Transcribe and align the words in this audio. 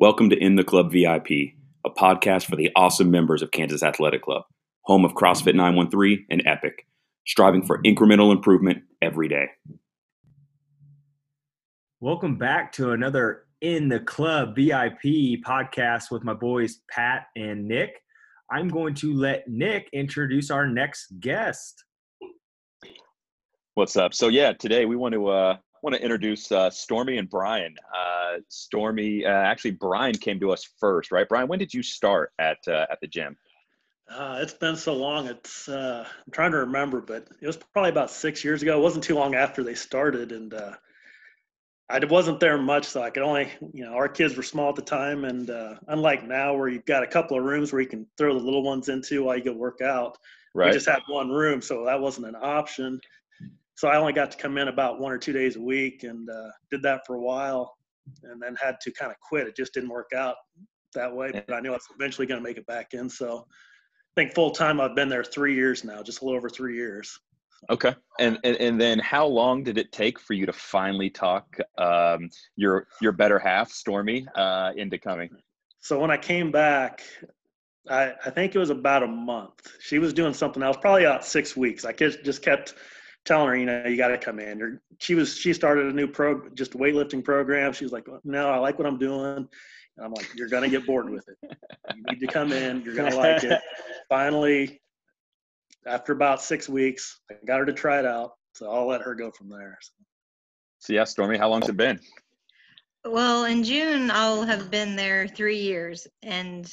Welcome 0.00 0.30
to 0.30 0.38
In 0.38 0.54
the 0.54 0.62
Club 0.62 0.92
VIP, 0.92 1.56
a 1.84 1.90
podcast 1.90 2.44
for 2.44 2.54
the 2.54 2.70
awesome 2.76 3.10
members 3.10 3.42
of 3.42 3.50
Kansas 3.50 3.82
Athletic 3.82 4.22
Club, 4.22 4.44
home 4.82 5.04
of 5.04 5.14
CrossFit 5.14 5.56
913 5.56 6.24
and 6.30 6.40
Epic, 6.46 6.86
striving 7.26 7.66
for 7.66 7.82
incremental 7.82 8.30
improvement 8.30 8.84
every 9.02 9.26
day. 9.26 9.46
Welcome 11.98 12.38
back 12.38 12.70
to 12.74 12.92
another 12.92 13.46
In 13.60 13.88
the 13.88 13.98
Club 13.98 14.54
VIP 14.54 15.42
podcast 15.44 16.12
with 16.12 16.22
my 16.22 16.34
boys 16.34 16.78
Pat 16.88 17.26
and 17.34 17.66
Nick. 17.66 18.00
I'm 18.52 18.68
going 18.68 18.94
to 18.94 19.12
let 19.12 19.48
Nick 19.48 19.88
introduce 19.92 20.52
our 20.52 20.68
next 20.68 21.18
guest. 21.18 21.82
What's 23.74 23.96
up? 23.96 24.14
So 24.14 24.28
yeah, 24.28 24.52
today 24.52 24.84
we 24.84 24.94
want 24.94 25.14
to 25.14 25.26
uh, 25.26 25.56
want 25.82 25.94
to 25.94 26.02
introduce 26.02 26.50
uh, 26.52 26.70
Stormy 26.70 27.18
and 27.18 27.28
Brian. 27.28 27.74
Uh, 27.94 28.38
Stormy, 28.48 29.24
uh, 29.24 29.30
actually, 29.30 29.72
Brian 29.72 30.14
came 30.14 30.40
to 30.40 30.52
us 30.52 30.68
first, 30.78 31.12
right? 31.12 31.28
Brian, 31.28 31.48
when 31.48 31.58
did 31.58 31.72
you 31.72 31.82
start 31.82 32.32
at 32.38 32.58
uh, 32.66 32.86
at 32.90 33.00
the 33.00 33.06
gym? 33.06 33.36
Uh, 34.10 34.38
it's 34.40 34.54
been 34.54 34.76
so 34.76 34.94
long. 34.94 35.26
It's 35.26 35.68
uh, 35.68 36.06
I'm 36.06 36.32
trying 36.32 36.52
to 36.52 36.58
remember, 36.58 37.00
but 37.00 37.28
it 37.40 37.46
was 37.46 37.56
probably 37.56 37.90
about 37.90 38.10
six 38.10 38.42
years 38.42 38.62
ago. 38.62 38.78
It 38.78 38.82
wasn't 38.82 39.04
too 39.04 39.14
long 39.14 39.34
after 39.34 39.62
they 39.62 39.74
started, 39.74 40.32
and 40.32 40.54
uh, 40.54 40.72
I 41.90 42.04
wasn't 42.04 42.40
there 42.40 42.58
much, 42.58 42.86
so 42.86 43.02
I 43.02 43.10
could 43.10 43.22
only, 43.22 43.48
you 43.72 43.84
know, 43.84 43.92
our 43.92 44.08
kids 44.08 44.36
were 44.36 44.42
small 44.42 44.70
at 44.70 44.76
the 44.76 44.82
time, 44.82 45.24
and 45.24 45.50
uh, 45.50 45.74
unlike 45.88 46.26
now 46.26 46.54
where 46.54 46.68
you've 46.68 46.84
got 46.84 47.02
a 47.02 47.06
couple 47.06 47.38
of 47.38 47.44
rooms 47.44 47.72
where 47.72 47.80
you 47.80 47.88
can 47.88 48.06
throw 48.16 48.34
the 48.34 48.44
little 48.44 48.62
ones 48.62 48.88
into 48.88 49.24
while 49.24 49.36
you 49.36 49.44
go 49.44 49.52
work 49.52 49.80
out, 49.80 50.18
Right. 50.54 50.66
we 50.66 50.72
just 50.72 50.88
had 50.88 51.00
one 51.08 51.30
room, 51.30 51.62
so 51.62 51.84
that 51.84 52.00
wasn't 52.00 52.26
an 52.26 52.36
option. 52.40 53.00
So 53.78 53.86
I 53.86 53.96
only 53.96 54.12
got 54.12 54.32
to 54.32 54.36
come 54.36 54.58
in 54.58 54.66
about 54.66 54.98
one 54.98 55.12
or 55.12 55.18
two 55.18 55.32
days 55.32 55.54
a 55.54 55.60
week, 55.60 56.02
and 56.02 56.28
uh, 56.28 56.48
did 56.68 56.82
that 56.82 57.02
for 57.06 57.14
a 57.14 57.20
while, 57.20 57.76
and 58.24 58.42
then 58.42 58.56
had 58.60 58.74
to 58.80 58.90
kind 58.90 59.12
of 59.12 59.16
quit. 59.20 59.46
It 59.46 59.54
just 59.54 59.72
didn't 59.72 59.90
work 59.90 60.10
out 60.16 60.34
that 60.96 61.14
way, 61.14 61.30
but 61.30 61.54
I 61.54 61.60
knew 61.60 61.70
I 61.70 61.74
was 61.74 61.86
eventually 61.94 62.26
going 62.26 62.40
to 62.40 62.42
make 62.42 62.56
it 62.56 62.66
back 62.66 62.92
in. 62.92 63.08
So 63.08 63.46
I 63.46 64.20
think 64.20 64.34
full 64.34 64.50
time 64.50 64.80
I've 64.80 64.96
been 64.96 65.08
there 65.08 65.22
three 65.22 65.54
years 65.54 65.84
now, 65.84 66.02
just 66.02 66.22
a 66.22 66.24
little 66.24 66.36
over 66.36 66.50
three 66.50 66.74
years. 66.74 67.20
Okay. 67.70 67.94
And, 68.18 68.40
and 68.42 68.56
and 68.56 68.80
then 68.80 68.98
how 68.98 69.24
long 69.24 69.62
did 69.62 69.78
it 69.78 69.92
take 69.92 70.18
for 70.18 70.32
you 70.32 70.44
to 70.44 70.52
finally 70.52 71.08
talk 71.08 71.46
um, 71.78 72.30
your 72.56 72.88
your 73.00 73.12
better 73.12 73.38
half, 73.38 73.70
Stormy, 73.70 74.26
uh, 74.34 74.72
into 74.74 74.98
coming? 74.98 75.30
So 75.78 76.00
when 76.00 76.10
I 76.10 76.16
came 76.16 76.50
back, 76.50 77.04
I, 77.88 78.14
I 78.26 78.30
think 78.30 78.56
it 78.56 78.58
was 78.58 78.70
about 78.70 79.04
a 79.04 79.06
month. 79.06 79.70
She 79.78 80.00
was 80.00 80.12
doing 80.12 80.34
something 80.34 80.64
else, 80.64 80.76
probably 80.80 81.04
about 81.04 81.24
six 81.24 81.56
weeks. 81.56 81.84
I 81.84 81.92
just 81.92 82.24
just 82.24 82.42
kept 82.42 82.74
telling 83.24 83.48
her, 83.48 83.56
you 83.56 83.66
know, 83.66 83.84
you 83.86 83.96
got 83.96 84.08
to 84.08 84.18
come 84.18 84.38
in. 84.38 84.58
You're, 84.58 84.80
she 84.98 85.14
was 85.14 85.36
she 85.36 85.52
started 85.52 85.86
a 85.86 85.92
new 85.92 86.06
pro, 86.06 86.48
just 86.50 86.74
a 86.74 86.78
weightlifting 86.78 87.24
program. 87.24 87.72
She 87.72 87.84
was 87.84 87.92
like, 87.92 88.06
no, 88.24 88.50
I 88.50 88.58
like 88.58 88.78
what 88.78 88.86
I'm 88.86 88.98
doing. 88.98 89.48
And 89.96 90.06
I'm 90.06 90.12
like, 90.12 90.28
you're 90.36 90.48
gonna 90.48 90.68
get 90.68 90.86
bored 90.86 91.10
with 91.10 91.28
it. 91.28 91.36
You 91.94 92.02
need 92.08 92.20
to 92.20 92.26
come 92.26 92.52
in. 92.52 92.82
You're 92.82 92.94
gonna 92.94 93.16
like 93.16 93.42
it. 93.42 93.60
Finally, 94.08 94.80
after 95.86 96.12
about 96.12 96.40
six 96.40 96.68
weeks, 96.68 97.20
I 97.30 97.34
got 97.46 97.58
her 97.58 97.66
to 97.66 97.72
try 97.72 97.98
it 97.98 98.06
out. 98.06 98.32
So 98.54 98.70
I'll 98.70 98.86
let 98.86 99.02
her 99.02 99.14
go 99.14 99.30
from 99.30 99.48
there. 99.48 99.76
So. 99.80 99.92
So 100.80 100.92
yeah, 100.92 101.04
Stormy, 101.04 101.38
how 101.38 101.48
long's 101.48 101.68
it 101.68 101.76
been? 101.76 101.98
Well, 103.04 103.44
in 103.44 103.64
June, 103.64 104.10
I'll 104.10 104.42
have 104.42 104.70
been 104.70 104.96
there 104.96 105.26
three 105.26 105.58
years, 105.58 106.06
and 106.22 106.72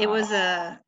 it 0.00 0.08
was 0.08 0.30
a, 0.32 0.80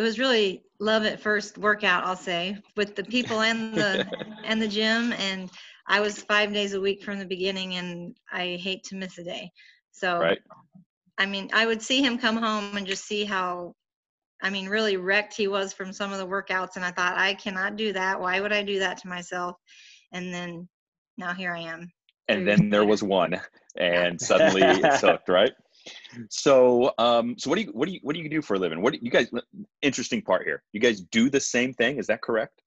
it 0.00 0.02
was 0.02 0.18
really 0.18 0.62
love 0.78 1.04
at 1.04 1.20
first 1.20 1.58
workout. 1.58 2.04
I'll 2.04 2.16
say 2.16 2.56
with 2.74 2.96
the 2.96 3.04
people 3.04 3.42
and 3.42 3.74
the 3.74 4.06
and 4.46 4.60
the 4.60 4.66
gym, 4.66 5.12
and 5.12 5.50
I 5.86 6.00
was 6.00 6.22
five 6.22 6.54
days 6.54 6.72
a 6.72 6.80
week 6.80 7.02
from 7.02 7.18
the 7.18 7.26
beginning, 7.26 7.74
and 7.74 8.16
I 8.32 8.58
hate 8.62 8.82
to 8.84 8.96
miss 8.96 9.18
a 9.18 9.24
day. 9.24 9.50
So, 9.92 10.20
Right. 10.20 10.38
I 11.18 11.26
mean, 11.26 11.50
I 11.52 11.66
would 11.66 11.82
see 11.82 12.00
him 12.00 12.16
come 12.16 12.38
home 12.38 12.78
and 12.78 12.86
just 12.86 13.04
see 13.04 13.26
how, 13.26 13.74
I 14.42 14.48
mean, 14.48 14.70
really 14.70 14.96
wrecked 14.96 15.36
he 15.36 15.48
was 15.48 15.74
from 15.74 15.92
some 15.92 16.14
of 16.14 16.18
the 16.18 16.26
workouts, 16.26 16.76
and 16.76 16.84
I 16.84 16.92
thought 16.92 17.18
I 17.18 17.34
cannot 17.34 17.76
do 17.76 17.92
that. 17.92 18.18
Why 18.18 18.40
would 18.40 18.54
I 18.54 18.62
do 18.62 18.78
that 18.78 18.96
to 19.02 19.08
myself? 19.08 19.56
And 20.12 20.32
then 20.32 20.66
now 21.18 21.34
here 21.34 21.52
I 21.52 21.60
am. 21.60 21.92
And 22.28 22.48
then 22.48 22.70
there 22.70 22.86
was 22.86 23.02
one, 23.02 23.38
and 23.76 24.18
suddenly 24.20 24.62
it 24.62 24.98
sucked 24.98 25.28
right? 25.28 25.52
So, 26.28 26.92
um, 26.98 27.36
so 27.38 27.50
what 27.50 27.56
do 27.56 27.62
you 27.62 27.70
what 27.72 27.86
do 27.86 27.94
you 27.94 28.00
what 28.02 28.14
do 28.14 28.22
you 28.22 28.28
do 28.28 28.42
for 28.42 28.54
a 28.54 28.58
living? 28.58 28.82
What 28.82 28.94
do 28.94 28.98
you 29.02 29.10
guys? 29.10 29.28
Interesting 29.82 30.22
part 30.22 30.44
here. 30.44 30.62
You 30.72 30.80
guys 30.80 31.00
do 31.00 31.30
the 31.30 31.40
same 31.40 31.72
thing. 31.74 31.98
Is 31.98 32.06
that 32.08 32.22
correct? 32.22 32.62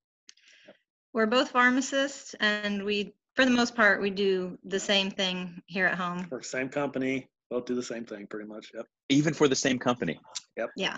We're 1.14 1.28
both 1.28 1.52
pharmacists, 1.52 2.34
and 2.40 2.84
we, 2.84 3.14
for 3.36 3.46
the 3.46 3.52
most 3.52 3.76
part, 3.76 4.02
we 4.02 4.10
do 4.10 4.58
the 4.64 4.80
same 4.80 5.12
thing 5.12 5.62
here 5.68 5.86
at 5.86 5.96
home. 5.96 6.28
Work 6.32 6.44
same 6.44 6.70
company, 6.70 7.28
both 7.52 7.66
do 7.66 7.76
the 7.76 7.84
same 7.84 8.04
thing 8.04 8.26
pretty 8.26 8.48
much. 8.48 8.72
Yep. 8.74 8.88
Even 9.10 9.34
for 9.34 9.48
the 9.48 9.56
same 9.56 9.78
company. 9.78 10.20
Yep. 10.58 10.70
Yeah. 10.76 10.98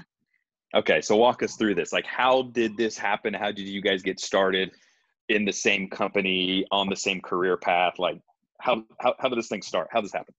Okay, 0.74 1.02
so 1.02 1.18
walk 1.18 1.44
us 1.44 1.56
through 1.58 1.76
this. 1.76 1.92
Like, 1.92 2.06
how 2.06 2.44
did 2.44 2.78
this 2.78 2.98
happen? 2.98 3.34
How 3.34 3.52
did 3.52 3.68
you 3.68 3.82
guys 3.82 4.02
get 4.02 4.20
started 4.20 4.72
in 5.28 5.44
the 5.44 5.54
same 5.54 5.90
company 5.90 6.66
on 6.72 6.90
the 6.90 6.96
same 6.96 7.20
career 7.20 7.58
path? 7.58 8.00
Like, 8.00 8.20
how 8.62 8.84
how, 9.02 9.16
how 9.20 9.28
did 9.28 9.38
this 9.38 9.50
thing 9.50 9.62
start? 9.62 9.90
How 9.92 10.00
did 10.00 10.06
this 10.06 10.14
happen? 10.14 10.34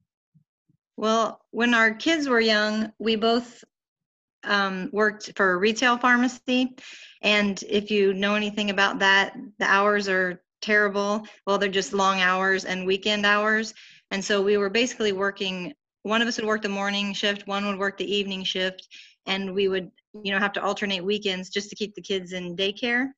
Well, 0.96 1.40
when 1.50 1.74
our 1.74 1.94
kids 1.94 2.28
were 2.28 2.40
young, 2.40 2.92
we 2.98 3.16
both 3.16 3.62
um, 4.44 4.88
worked 4.92 5.32
for 5.36 5.52
a 5.52 5.56
retail 5.56 5.98
pharmacy. 5.98 6.76
And 7.22 7.62
if 7.68 7.90
you 7.90 8.14
know 8.14 8.34
anything 8.34 8.70
about 8.70 9.00
that, 9.00 9.36
the 9.58 9.66
hours 9.66 10.08
are 10.08 10.42
terrible. 10.62 11.26
Well, 11.46 11.58
they're 11.58 11.68
just 11.68 11.92
long 11.92 12.20
hours 12.20 12.64
and 12.64 12.86
weekend 12.86 13.26
hours. 13.26 13.74
And 14.10 14.24
so 14.24 14.40
we 14.40 14.56
were 14.56 14.70
basically 14.70 15.12
working, 15.12 15.74
one 16.02 16.22
of 16.22 16.28
us 16.28 16.36
would 16.36 16.46
work 16.46 16.62
the 16.62 16.68
morning 16.68 17.12
shift, 17.12 17.46
one 17.46 17.66
would 17.66 17.78
work 17.78 17.98
the 17.98 18.10
evening 18.10 18.44
shift. 18.44 18.86
And 19.26 19.54
we 19.54 19.68
would, 19.68 19.90
you 20.22 20.32
know, 20.32 20.38
have 20.38 20.52
to 20.52 20.62
alternate 20.62 21.04
weekends 21.04 21.50
just 21.50 21.68
to 21.70 21.76
keep 21.76 21.94
the 21.94 22.00
kids 22.00 22.32
in 22.32 22.56
daycare. 22.56 23.08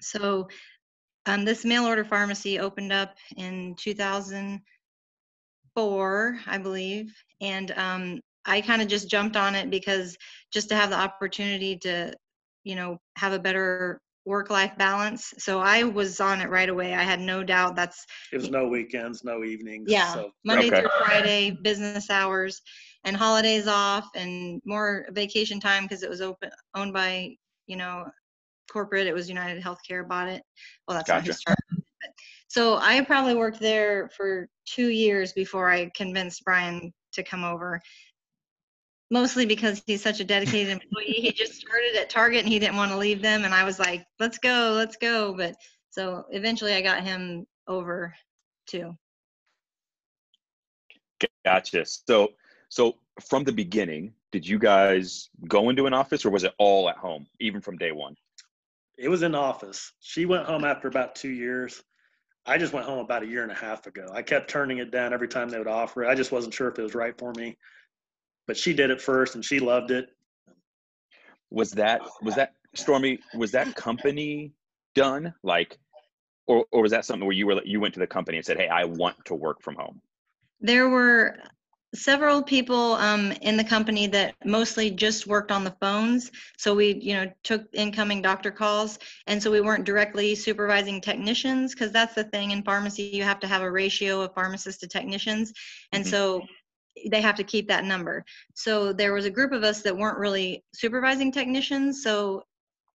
So 0.00 0.48
um, 1.26 1.44
this 1.44 1.64
mail 1.64 1.84
order 1.84 2.04
pharmacy 2.04 2.58
opened 2.58 2.92
up 2.92 3.16
in 3.36 3.74
2004, 5.76 6.40
I 6.46 6.58
believe. 6.58 7.12
And 7.40 7.70
um, 7.76 8.20
I 8.46 8.60
kind 8.62 8.82
of 8.82 8.88
just 8.88 9.10
jumped 9.10 9.36
on 9.36 9.54
it 9.54 9.70
because 9.70 10.16
just 10.52 10.68
to 10.70 10.76
have 10.76 10.90
the 10.90 10.96
opportunity 10.98 11.76
to, 11.78 12.14
you 12.64 12.76
know, 12.76 12.98
have 13.16 13.32
a 13.32 13.38
better 13.38 14.00
work 14.24 14.50
life 14.50 14.76
balance. 14.78 15.32
So 15.38 15.60
I 15.60 15.84
was 15.84 16.20
on 16.20 16.40
it 16.40 16.50
right 16.50 16.68
away. 16.68 16.94
I 16.94 17.02
had 17.02 17.20
no 17.20 17.44
doubt 17.44 17.76
that's 17.76 18.04
It 18.32 18.38
was 18.38 18.50
no 18.50 18.68
weekends, 18.68 19.24
no 19.24 19.44
evenings. 19.44 19.90
yeah, 19.92 20.12
So 20.12 20.30
Monday 20.44 20.70
Okay. 20.70 20.80
through 20.80 20.90
Friday, 20.98 21.50
business 21.62 22.10
hours, 22.10 22.62
and 23.04 23.16
holidays 23.16 23.68
off, 23.68 24.08
and 24.16 24.60
more 24.64 25.06
vacation 25.12 25.60
time 25.60 25.84
because 25.84 26.02
it 26.02 26.10
was 26.10 26.20
open 26.20 26.50
owned 26.74 26.92
by 26.92 27.36
you 27.66 27.76
know 27.76 28.04
corporate. 28.70 29.06
It 29.06 29.14
was 29.14 29.28
United 29.28 29.62
Healthcare 29.62 30.06
bought 30.06 30.28
it. 30.28 30.42
Well, 30.88 30.96
that's 30.96 31.12
not 31.12 31.22
who 31.24 31.30
Gotcha. 31.30 31.32
started 31.32 31.62
it. 31.70 31.75
But, 31.75 31.75
so 32.48 32.76
I 32.76 33.00
probably 33.02 33.34
worked 33.34 33.60
there 33.60 34.08
for 34.16 34.48
two 34.64 34.88
years 34.88 35.32
before 35.32 35.70
I 35.70 35.90
convinced 35.94 36.44
Brian 36.44 36.92
to 37.12 37.22
come 37.22 37.44
over. 37.44 37.80
Mostly 39.10 39.46
because 39.46 39.82
he's 39.86 40.02
such 40.02 40.20
a 40.20 40.24
dedicated 40.24 40.72
employee. 40.82 41.20
He 41.20 41.32
just 41.32 41.54
started 41.54 41.96
at 41.96 42.10
Target 42.10 42.40
and 42.40 42.52
he 42.52 42.58
didn't 42.58 42.76
want 42.76 42.90
to 42.90 42.96
leave 42.96 43.22
them, 43.22 43.44
and 43.44 43.54
I 43.54 43.64
was 43.64 43.78
like, 43.78 44.04
"Let's 44.18 44.38
go, 44.38 44.72
let's 44.74 44.96
go." 44.96 45.34
But 45.36 45.54
so 45.90 46.24
eventually, 46.30 46.74
I 46.74 46.82
got 46.82 47.04
him 47.04 47.46
over 47.68 48.14
too. 48.66 48.96
Gotcha. 51.44 51.84
So, 51.86 52.32
so 52.68 52.96
from 53.20 53.44
the 53.44 53.52
beginning, 53.52 54.12
did 54.32 54.46
you 54.46 54.58
guys 54.58 55.30
go 55.46 55.70
into 55.70 55.86
an 55.86 55.94
office, 55.94 56.24
or 56.24 56.30
was 56.30 56.44
it 56.44 56.52
all 56.58 56.88
at 56.88 56.96
home, 56.96 57.26
even 57.38 57.60
from 57.60 57.78
day 57.78 57.92
one? 57.92 58.16
it 58.98 59.08
was 59.08 59.22
in 59.22 59.32
the 59.32 59.38
office. 59.38 59.92
She 60.00 60.26
went 60.26 60.46
home 60.46 60.64
after 60.64 60.88
about 60.88 61.14
two 61.14 61.28
years. 61.28 61.82
I 62.46 62.58
just 62.58 62.72
went 62.72 62.86
home 62.86 62.98
about 62.98 63.22
a 63.22 63.26
year 63.26 63.42
and 63.42 63.50
a 63.50 63.56
half 63.56 63.86
ago. 63.86 64.08
I 64.12 64.22
kept 64.22 64.48
turning 64.48 64.78
it 64.78 64.90
down 64.90 65.12
every 65.12 65.28
time 65.28 65.48
they 65.48 65.58
would 65.58 65.66
offer 65.66 66.04
it. 66.04 66.08
I 66.08 66.14
just 66.14 66.30
wasn't 66.30 66.54
sure 66.54 66.68
if 66.68 66.78
it 66.78 66.82
was 66.82 66.94
right 66.94 67.16
for 67.18 67.32
me. 67.36 67.56
But 68.46 68.56
she 68.56 68.72
did 68.72 68.90
it 68.90 69.00
first 69.00 69.34
and 69.34 69.44
she 69.44 69.58
loved 69.58 69.90
it. 69.90 70.08
Was 71.50 71.72
that 71.72 72.00
was 72.22 72.34
that 72.36 72.54
Stormy? 72.74 73.18
Was 73.34 73.50
that 73.52 73.74
company 73.74 74.52
done? 74.94 75.34
Like, 75.42 75.78
or 76.46 76.64
or 76.70 76.82
was 76.82 76.92
that 76.92 77.04
something 77.04 77.26
where 77.26 77.34
you 77.34 77.46
were 77.46 77.60
you 77.64 77.80
went 77.80 77.94
to 77.94 78.00
the 78.00 78.06
company 78.06 78.36
and 78.36 78.46
said, 78.46 78.56
"Hey, 78.56 78.68
I 78.68 78.84
want 78.84 79.16
to 79.26 79.34
work 79.34 79.62
from 79.62 79.74
home." 79.76 80.00
There 80.60 80.88
were 80.88 81.36
several 81.94 82.42
people 82.42 82.94
um, 82.94 83.32
in 83.42 83.56
the 83.56 83.64
company 83.64 84.06
that 84.08 84.34
mostly 84.44 84.90
just 84.90 85.26
worked 85.26 85.50
on 85.50 85.64
the 85.64 85.74
phones. 85.80 86.30
So 86.56 86.74
we, 86.74 86.94
you 86.94 87.14
know, 87.14 87.30
took 87.42 87.64
incoming 87.72 88.22
doctor 88.22 88.50
calls, 88.50 88.98
and 89.26 89.42
so 89.42 89.50
we 89.50 89.60
weren't 89.60 89.84
directly 89.84 90.34
supervising 90.34 91.00
technicians 91.00 91.74
because 91.74 91.92
that's 91.92 92.14
the 92.14 92.24
thing 92.24 92.50
in 92.52 92.62
pharmacy. 92.62 93.04
You 93.04 93.22
have 93.22 93.40
to 93.40 93.46
have 93.46 93.62
a 93.62 93.70
ratio 93.70 94.22
of 94.22 94.34
pharmacists 94.34 94.72
to 94.72 94.88
technicians, 94.88 95.52
and 95.92 96.04
Mhm. 96.04 96.10
so 96.10 96.42
they 97.10 97.20
have 97.20 97.36
to 97.36 97.44
keep 97.44 97.68
that 97.68 97.84
number. 97.84 98.24
So 98.54 98.92
there 98.92 99.12
was 99.12 99.24
a 99.24 99.30
group 99.30 99.52
of 99.52 99.62
us 99.64 99.82
that 99.82 99.96
weren't 99.96 100.18
really 100.18 100.64
supervising 100.74 101.32
technicians. 101.32 102.02
So 102.02 102.44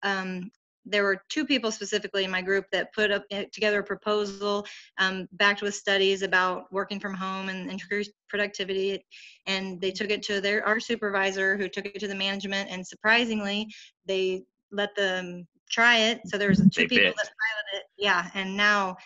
um, 0.02 0.50
there 0.84 1.04
were 1.04 1.22
two 1.28 1.44
people 1.44 1.70
specifically 1.70 2.24
in 2.24 2.30
my 2.30 2.42
group 2.42 2.64
that 2.72 2.92
put 2.92 3.10
up 3.10 3.24
eh, 3.30 3.44
together 3.52 3.80
a 3.80 3.84
proposal 3.84 4.66
um, 4.98 5.28
backed 5.32 5.62
with 5.62 5.74
studies 5.74 6.22
about 6.22 6.64
working 6.72 6.98
from 6.98 7.14
home 7.14 7.48
and 7.48 7.70
increased 7.70 8.12
productivity 8.28 9.04
and 9.46 9.80
they 9.80 9.90
took 9.90 10.10
it 10.10 10.22
to 10.22 10.40
their 10.40 10.66
our 10.66 10.80
supervisor 10.80 11.56
who 11.56 11.68
took 11.68 11.86
it 11.86 11.98
to 12.00 12.08
the 12.08 12.14
management 12.14 12.70
and 12.70 12.86
surprisingly 12.86 13.68
they 14.06 14.42
let 14.70 14.94
them 14.96 15.46
try 15.70 15.98
it 15.98 16.20
so 16.26 16.36
there 16.36 16.48
was 16.48 16.58
two 16.58 16.82
They 16.82 16.86
people 16.86 17.06
bit. 17.06 17.16
that 17.16 17.30
piloted 17.30 17.74
it 17.74 17.84
yeah 17.98 18.30
and 18.34 18.56
now 18.56 18.96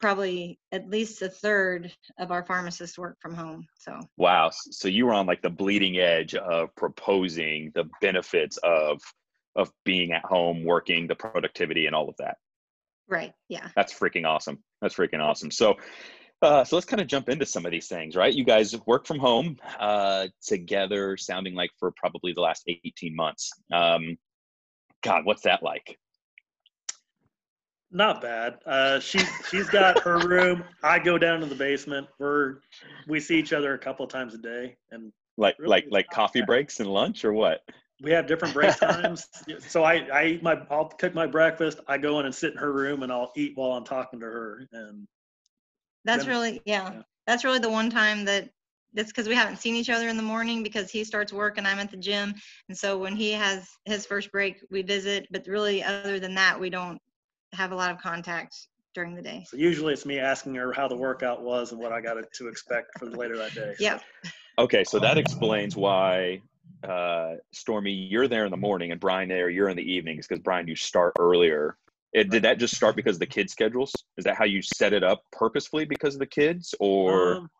probably 0.00 0.58
at 0.72 0.88
least 0.88 1.20
a 1.20 1.28
third 1.28 1.92
of 2.18 2.30
our 2.30 2.42
pharmacists 2.44 2.96
work 2.98 3.16
from 3.20 3.34
home 3.34 3.66
so 3.78 3.98
Wow. 4.16 4.50
So 4.52 4.88
you 4.88 5.06
were 5.06 5.12
on 5.12 5.26
like 5.26 5.42
the 5.42 5.50
bleeding 5.50 5.98
edge 5.98 6.34
of 6.34 6.74
proposing 6.74 7.70
the 7.74 7.84
benefits 8.00 8.56
of 8.62 9.00
of 9.60 9.70
being 9.84 10.12
at 10.12 10.24
home, 10.24 10.64
working, 10.64 11.06
the 11.06 11.14
productivity, 11.14 11.86
and 11.86 11.94
all 11.94 12.08
of 12.08 12.16
that. 12.18 12.36
right 13.08 13.32
yeah 13.48 13.68
That's 13.76 13.92
freaking 13.92 14.26
awesome. 14.26 14.58
That's 14.80 14.94
freaking 14.96 15.20
awesome. 15.20 15.50
So, 15.50 15.76
uh, 16.42 16.64
so 16.64 16.76
let's 16.76 16.86
kind 16.86 17.00
of 17.02 17.06
jump 17.06 17.28
into 17.28 17.44
some 17.44 17.66
of 17.66 17.70
these 17.72 17.86
things, 17.86 18.16
right? 18.16 18.32
You 18.32 18.44
guys 18.44 18.74
work 18.86 19.06
from 19.06 19.18
home 19.18 19.58
uh, 19.78 20.28
together, 20.42 21.16
sounding 21.18 21.54
like 21.54 21.70
for 21.78 21.92
probably 21.96 22.32
the 22.32 22.40
last 22.40 22.62
18 22.66 23.14
months. 23.14 23.50
Um, 23.72 24.16
God, 25.02 25.24
what's 25.26 25.42
that 25.42 25.62
like? 25.62 25.98
Not 27.92 28.22
bad. 28.22 28.58
Uh, 28.64 29.00
she 29.00 29.18
she's 29.50 29.68
got 29.68 30.00
her 30.02 30.18
room. 30.28 30.62
I 30.82 30.98
go 30.98 31.18
down 31.18 31.40
to 31.40 31.46
the 31.46 31.56
basement. 31.56 32.06
We're 32.18 32.58
we 33.08 33.18
see 33.20 33.38
each 33.38 33.52
other 33.52 33.74
a 33.74 33.78
couple 33.78 34.06
times 34.06 34.32
a 34.32 34.38
day, 34.38 34.76
and 34.92 35.12
Like, 35.36 35.56
Really, 35.58 35.70
like, 35.70 35.84
like 35.90 36.10
coffee 36.10 36.40
bad. 36.40 36.46
breaks 36.46 36.78
and 36.80 36.88
lunch, 36.88 37.24
or 37.24 37.32
what? 37.32 37.60
We 38.02 38.10
have 38.12 38.26
different 38.26 38.54
break 38.54 38.76
times. 38.80 39.26
so 39.68 39.84
I 39.84 40.06
I 40.12 40.24
eat 40.26 40.42
my 40.42 40.60
I'll 40.70 40.86
cook 40.86 41.14
my 41.14 41.26
breakfast. 41.26 41.80
I 41.86 41.98
go 41.98 42.18
in 42.20 42.26
and 42.26 42.34
sit 42.34 42.52
in 42.52 42.58
her 42.58 42.72
room, 42.72 43.02
and 43.02 43.12
I'll 43.12 43.32
eat 43.36 43.52
while 43.56 43.72
I'm 43.72 43.84
talking 43.84 44.20
to 44.20 44.26
her. 44.26 44.66
And 44.72 45.06
That's 46.04 46.24
Then- 46.24 46.30
really 46.30 46.62
yeah, 46.64 46.92
yeah. 46.92 47.02
That's 47.26 47.44
really 47.44 47.58
the 47.60 47.70
one 47.70 47.90
time 47.90 48.24
that 48.24 48.50
that's 48.92 49.08
because 49.08 49.28
we 49.28 49.36
haven't 49.36 49.58
seen 49.58 49.76
each 49.76 49.90
other 49.90 50.08
in 50.08 50.16
the 50.16 50.22
morning 50.22 50.64
because 50.64 50.90
he 50.90 51.04
starts 51.04 51.32
work 51.32 51.58
and 51.58 51.68
I'm 51.68 51.78
at 51.78 51.92
the 51.92 51.96
gym. 51.96 52.34
And 52.68 52.76
so 52.76 52.98
when 52.98 53.14
he 53.14 53.30
has 53.32 53.68
his 53.84 54.04
first 54.04 54.32
break, 54.32 54.64
we 54.70 54.82
visit. 54.82 55.28
But 55.30 55.46
really, 55.46 55.80
other 55.84 56.18
than 56.18 56.34
that, 56.34 56.58
we 56.58 56.70
don't 56.70 57.00
have 57.52 57.70
a 57.70 57.76
lot 57.76 57.92
of 57.92 57.98
contact 57.98 58.56
during 58.92 59.14
the 59.14 59.22
day. 59.22 59.44
so 59.48 59.56
usually 59.56 59.92
it's 59.92 60.04
me 60.04 60.18
asking 60.18 60.56
her 60.56 60.72
how 60.72 60.88
the 60.88 60.96
workout 60.96 61.42
was 61.42 61.70
and 61.70 61.80
what 61.80 61.92
I 61.92 62.00
got 62.00 62.16
to 62.32 62.48
expect 62.48 62.98
for 62.98 63.06
later 63.06 63.36
that 63.36 63.54
day. 63.54 63.74
So 63.78 63.84
Yeah. 63.84 63.98
Okay, 64.58 64.82
so 64.82 64.98
that 64.98 65.16
explains 65.16 65.76
why 65.76 66.42
uh, 66.82 67.34
Stormy, 67.52 67.92
you're 67.92 68.28
there 68.28 68.44
in 68.44 68.50
the 68.50 68.56
morning, 68.56 68.92
and 68.92 69.00
Brian, 69.00 69.28
there 69.28 69.50
you're 69.50 69.68
in 69.68 69.76
the 69.76 69.92
evenings 69.92 70.26
because 70.26 70.42
Brian, 70.42 70.68
you 70.68 70.76
start 70.76 71.14
earlier. 71.18 71.76
It, 72.12 72.30
did 72.30 72.42
that 72.42 72.58
just 72.58 72.74
start 72.74 72.96
because 72.96 73.16
of 73.16 73.20
the 73.20 73.26
kids' 73.26 73.52
schedules? 73.52 73.92
Is 74.16 74.24
that 74.24 74.36
how 74.36 74.44
you 74.44 74.62
set 74.62 74.92
it 74.92 75.04
up 75.04 75.22
purposefully 75.30 75.84
because 75.84 76.14
of 76.14 76.20
the 76.20 76.26
kids, 76.26 76.74
or 76.80 77.36
Um, 77.36 77.50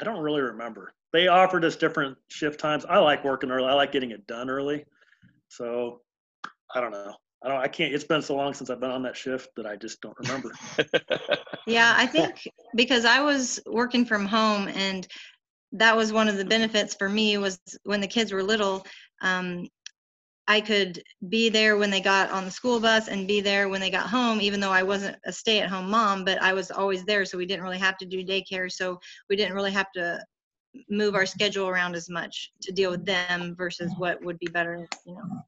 I 0.00 0.04
don't 0.04 0.20
really 0.20 0.40
remember. 0.40 0.94
They 1.12 1.28
offered 1.28 1.64
us 1.64 1.76
different 1.76 2.16
shift 2.28 2.58
times. 2.58 2.86
I 2.86 2.98
like 2.98 3.22
working 3.24 3.50
early. 3.50 3.68
I 3.68 3.74
like 3.74 3.92
getting 3.92 4.12
it 4.12 4.26
done 4.26 4.48
early. 4.48 4.84
So 5.48 6.00
I 6.74 6.80
don't 6.80 6.92
know. 6.92 7.14
I 7.44 7.48
don't. 7.48 7.58
I 7.60 7.68
can't. 7.68 7.92
It's 7.92 8.04
been 8.04 8.22
so 8.22 8.34
long 8.34 8.54
since 8.54 8.70
I've 8.70 8.80
been 8.80 8.90
on 8.90 9.02
that 9.02 9.16
shift 9.16 9.50
that 9.56 9.66
I 9.66 9.76
just 9.76 10.00
don't 10.00 10.16
remember. 10.18 10.52
Yeah, 11.66 11.94
I 11.96 12.06
think 12.08 12.42
because 12.74 13.04
I 13.04 13.20
was 13.20 13.60
working 13.66 14.04
from 14.04 14.26
home 14.26 14.68
and 14.68 15.06
that 15.72 15.96
was 15.96 16.12
one 16.12 16.28
of 16.28 16.36
the 16.36 16.44
benefits 16.44 16.94
for 16.94 17.08
me 17.08 17.38
was 17.38 17.58
when 17.84 18.00
the 18.00 18.06
kids 18.06 18.32
were 18.32 18.42
little, 18.42 18.86
um, 19.22 19.66
I 20.48 20.60
could 20.60 21.02
be 21.28 21.48
there 21.48 21.76
when 21.76 21.90
they 21.90 22.00
got 22.00 22.30
on 22.30 22.44
the 22.44 22.50
school 22.50 22.80
bus 22.80 23.08
and 23.08 23.28
be 23.28 23.40
there 23.40 23.68
when 23.68 23.80
they 23.80 23.90
got 23.90 24.08
home, 24.08 24.40
even 24.40 24.60
though 24.60 24.70
I 24.70 24.82
wasn't 24.82 25.16
a 25.24 25.32
stay 25.32 25.60
at 25.60 25.70
home 25.70 25.88
mom, 25.88 26.24
but 26.24 26.42
I 26.42 26.52
was 26.52 26.70
always 26.70 27.04
there. 27.04 27.24
So 27.24 27.38
we 27.38 27.46
didn't 27.46 27.62
really 27.62 27.78
have 27.78 27.96
to 27.98 28.06
do 28.06 28.24
daycare. 28.24 28.70
So 28.70 28.98
we 29.30 29.36
didn't 29.36 29.54
really 29.54 29.72
have 29.72 29.90
to 29.92 30.22
move 30.88 31.14
our 31.14 31.26
schedule 31.26 31.68
around 31.68 31.94
as 31.94 32.08
much 32.10 32.50
to 32.62 32.72
deal 32.72 32.90
with 32.90 33.04
them 33.06 33.54
versus 33.56 33.92
what 33.96 34.22
would 34.24 34.38
be 34.38 34.48
better, 34.48 34.86
you 35.06 35.14
know, 35.14 35.44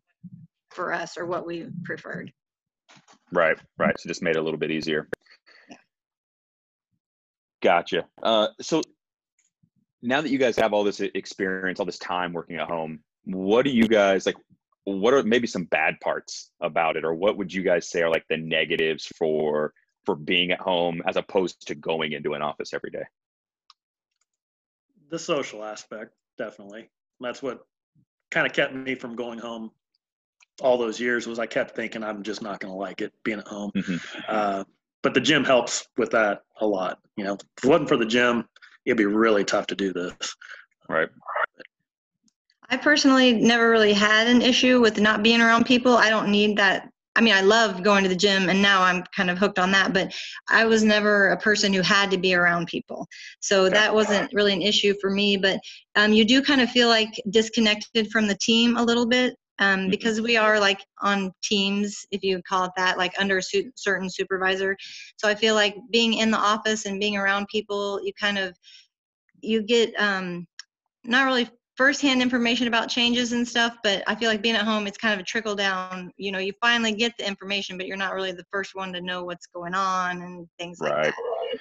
for 0.71 0.93
us 0.93 1.19
or 1.19 1.27
what 1.27 1.47
we 1.47 1.69
preferred. 1.85 2.33
right, 3.33 3.59
right? 3.79 3.99
So 3.99 4.09
just 4.09 4.23
made 4.23 4.37
it 4.37 4.39
a 4.39 4.43
little 4.43 4.59
bit 4.59 4.71
easier. 4.71 5.09
Yeah. 5.69 5.77
Gotcha. 7.63 8.07
Uh, 8.23 8.49
so 8.61 8.83
now 10.05 10.21
that 10.21 10.31
you 10.31 10.39
guys 10.39 10.57
have 10.57 10.73
all 10.73 10.85
this 10.85 11.01
experience, 11.01 11.81
all 11.81 11.87
this 11.87 11.99
time 11.99 12.33
working 12.33 12.57
at 12.57 12.69
home, 12.69 13.01
what 13.25 13.65
do 13.65 13.71
you 13.71 13.89
guys 13.89 14.27
like? 14.27 14.37
What 14.85 15.15
are 15.15 15.23
maybe 15.23 15.47
some 15.47 15.65
bad 15.65 15.99
parts 16.01 16.51
about 16.61 16.97
it, 16.97 17.05
or 17.05 17.15
what 17.15 17.39
would 17.39 17.53
you 17.53 17.63
guys 17.63 17.89
say 17.89 18.03
are 18.03 18.11
like 18.11 18.27
the 18.29 18.37
negatives 18.37 19.07
for 19.19 19.73
for 20.05 20.15
being 20.15 20.51
at 20.51 20.61
home 20.61 21.03
as 21.07 21.17
opposed 21.17 21.67
to 21.67 21.75
going 21.75 22.13
into 22.13 22.35
an 22.35 22.43
office 22.43 22.75
every 22.75 22.91
day? 22.91 23.05
the 25.15 25.19
social 25.19 25.65
aspect, 25.65 26.13
definitely. 26.39 26.91
That's 27.21 27.41
what 27.41 27.67
kind 28.33 28.47
of 28.47 28.53
kept 28.53 28.75
me 28.75 28.97
from 28.97 29.15
going 29.15 29.39
home 29.39 29.71
all 30.61 30.77
those 30.77 30.99
years. 30.99 31.27
Was 31.27 31.39
I 31.39 31.47
kept 31.47 31.77
thinking 31.77 32.03
I'm 32.03 32.25
just 32.25 32.43
not 32.43 32.59
going 32.59 32.73
to 32.73 32.77
like 32.77 33.01
it 33.01 33.13
being 33.23 33.39
at 33.39 33.47
home. 33.47 33.71
Mhm. 33.77 34.01
Uh, 34.27 34.65
but 35.03 35.15
the 35.15 35.21
gym 35.21 35.45
helps 35.45 35.87
with 35.97 36.11
that 36.11 36.43
a 36.61 36.67
lot. 36.67 36.99
You 37.17 37.25
know, 37.25 37.35
if 37.35 37.65
it 37.65 37.69
wasn't 37.69 37.89
for 37.89 37.97
the 37.97 38.07
gym, 38.07 38.49
it'd 38.85 38.99
be 38.99 39.07
really 39.07 39.45
tough 39.45 39.67
to 39.69 39.75
do 39.75 39.93
this. 39.93 40.37
Right. 40.89 41.09
I 42.71 42.77
personally 42.77 43.33
never 43.33 43.71
really 43.71 43.93
had 43.93 44.27
an 44.27 44.43
issue 44.43 44.81
with 44.81 44.99
not 45.01 45.23
being 45.23 45.41
around 45.41 45.67
people. 45.67 45.97
I 45.97 46.11
don't 46.11 46.31
need 46.31 46.57
that. 46.59 46.89
I 47.17 47.21
mean, 47.21 47.35
I 47.35 47.43
love 47.43 47.85
going 47.85 48.03
to 48.03 48.09
the 48.09 48.17
gym 48.17 48.49
and 48.49 48.61
now 48.61 48.83
I'm 48.83 49.05
kind 49.15 49.31
of 49.31 49.39
hooked 49.39 49.61
on 49.61 49.71
that, 49.71 49.93
but 49.93 50.13
I 50.49 50.65
was 50.65 50.83
never 50.83 51.29
a 51.29 51.37
person 51.39 51.73
who 51.73 51.81
had 51.81 52.11
to 52.11 52.19
be 52.19 52.35
around 52.35 52.67
people. 52.67 53.07
So 53.41 53.65
Okay. 53.65 53.75
that 53.75 53.95
wasn't 53.95 54.33
really 54.33 54.53
an 54.53 54.63
issue 54.63 54.95
for 55.01 55.11
me, 55.11 55.37
but 55.37 55.61
um, 55.95 56.13
you 56.13 56.25
do 56.25 56.43
kind 56.43 56.61
of 56.61 56.71
feel 56.71 56.89
like 56.89 57.11
disconnected 57.31 58.11
from 58.11 58.27
the 58.27 58.37
team 58.37 58.77
a 58.77 58.83
little 58.83 59.07
bit 59.07 59.37
um, 59.59 59.87
Mhm. 59.87 59.91
because 59.91 60.21
we 60.21 60.37
are 60.37 60.59
like 60.59 60.81
on 61.01 61.33
teams, 61.43 62.07
if 62.11 62.23
you 62.23 62.43
call 62.43 62.65
it 62.65 62.73
that, 62.77 62.99
like 62.99 63.15
under 63.19 63.39
a 63.39 63.43
su- 63.43 63.71
certain 63.77 64.11
supervisor. 64.11 64.77
So 65.17 65.29
I 65.29 65.35
feel 65.35 65.55
like 65.55 65.77
being 65.91 66.15
in 66.15 66.31
the 66.31 66.39
office 66.39 66.87
and 66.87 67.01
being 67.01 67.17
around 67.17 67.47
people, 67.49 68.01
you 68.05 68.13
kind 68.15 68.39
of, 68.39 68.57
you 69.41 69.63
get 69.63 69.95
um, 70.01 70.47
not 71.05 71.27
really 71.27 71.49
firsthand 71.77 72.23
information 72.23 72.69
about 72.69 72.89
changes 72.89 73.33
and 73.33 73.47
stuff, 73.47 73.77
but 73.83 74.03
I 74.07 74.15
feel 74.15 74.31
like 74.31 74.43
being 74.43 74.55
at 74.55 74.65
home, 74.65 74.87
it's 74.87 74.99
kind 74.99 75.15
of 75.15 75.21
a 75.21 75.25
trickle 75.25 75.55
down. 75.55 76.13
You 76.17 76.33
know, 76.33 76.39
you 76.39 76.53
finally 76.61 76.93
get 76.93 77.17
the 77.19 77.27
information, 77.27 77.77
but 77.77 77.87
you're 77.87 77.97
not 77.97 78.15
really 78.15 78.33
the 78.33 78.47
first 78.53 78.75
one 78.75 78.93
to 78.93 79.01
know 79.01 79.25
what's 79.25 79.47
going 79.47 79.75
on 79.75 80.23
and 80.23 80.49
things 80.59 80.81
like 80.81 80.93
Right. 80.93 81.05
that. 81.05 81.59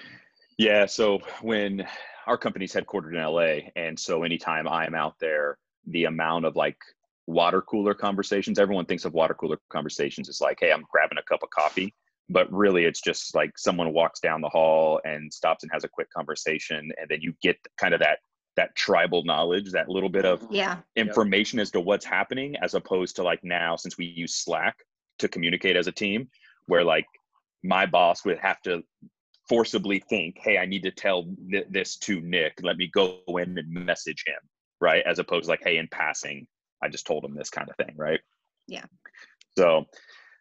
Yeah. 0.58 0.86
So 0.86 1.20
when 1.42 1.86
our 2.28 2.38
company's 2.38 2.74
headquartered 2.74 3.16
in 3.16 3.22
LA, 3.22 3.72
and 3.76 4.00
so 4.00 4.24
anytime 4.24 4.68
I'm 4.68 4.96
out 4.96 5.16
there, 5.20 5.58
the 5.88 6.06
amount 6.06 6.46
of 6.46 6.56
like 6.56 6.78
water 7.28 7.62
cooler 7.62 7.94
conversations, 7.94 8.60
everyone 8.60 8.86
thinks 8.86 9.06
of 9.06 9.14
water 9.14 9.34
cooler 9.34 9.58
conversations 9.70 10.30
as 10.30 10.42
like, 10.42 10.58
hey, 10.60 10.72
I'm 10.72 10.84
grabbing 10.92 11.18
a 11.18 11.24
cup 11.24 11.44
of 11.44 11.50
coffee. 11.50 11.94
But 12.30 12.52
really, 12.52 12.86
it's 12.86 13.02
just 13.02 13.36
like 13.36 13.58
someone 13.58 13.94
walks 13.94 14.20
down 14.20 14.42
the 14.42 14.50
hall 14.50 15.02
and 15.04 15.32
stops 15.32 15.64
and 15.64 15.72
has 15.74 15.84
a 15.84 15.90
quick 15.90 16.08
conversation, 16.16 16.92
and 16.98 17.10
then 17.10 17.20
you 17.22 17.34
get 17.42 17.58
kind 17.78 17.94
of 17.94 18.00
that 18.00 18.20
that 18.56 18.76
tribal 18.76 19.24
knowledge, 19.24 19.72
that 19.72 19.90
little 19.90 20.10
bit 20.10 20.26
of 20.26 20.46
Yeah. 20.52 20.78
information 20.96 21.60
as 21.60 21.72
to 21.72 21.82
what's 21.82 22.06
happening 22.06 22.56
as 22.58 22.76
opposed 22.76 23.16
to 23.16 23.24
like 23.24 23.44
now 23.44 23.76
since 23.76 23.98
we 23.98 24.06
use 24.06 24.36
slack 24.36 24.76
to 25.20 25.28
communicate 25.28 25.76
as 25.76 25.88
a 25.88 25.92
team 25.92 26.30
where 26.68 26.84
like 26.84 27.06
my 27.64 27.86
boss 27.86 28.24
would 28.26 28.38
have 28.40 28.62
to 28.62 28.84
forcibly 29.50 30.00
think 30.00 30.38
hey 30.40 30.58
i 30.58 30.66
need 30.66 30.84
to 30.84 30.92
tell 30.92 31.26
th- 31.52 31.66
this 31.70 31.98
to 31.98 32.22
nick 32.22 32.54
let 32.62 32.78
me 32.78 32.88
go 32.94 33.20
in 33.28 33.58
and 33.58 33.70
message 33.70 34.24
him 34.26 34.38
right 34.80 35.04
as 35.06 35.20
opposed 35.20 35.46
to 35.46 35.50
like 35.50 35.64
hey 35.64 35.78
in 35.78 35.88
passing 35.90 36.48
i 36.84 36.90
just 36.90 37.08
told 37.08 37.24
him 37.24 37.34
this 37.36 37.50
kind 37.50 37.70
of 37.70 37.76
thing 37.78 37.96
right? 37.98 38.20
Yeah. 38.68 38.86
so 39.58 39.86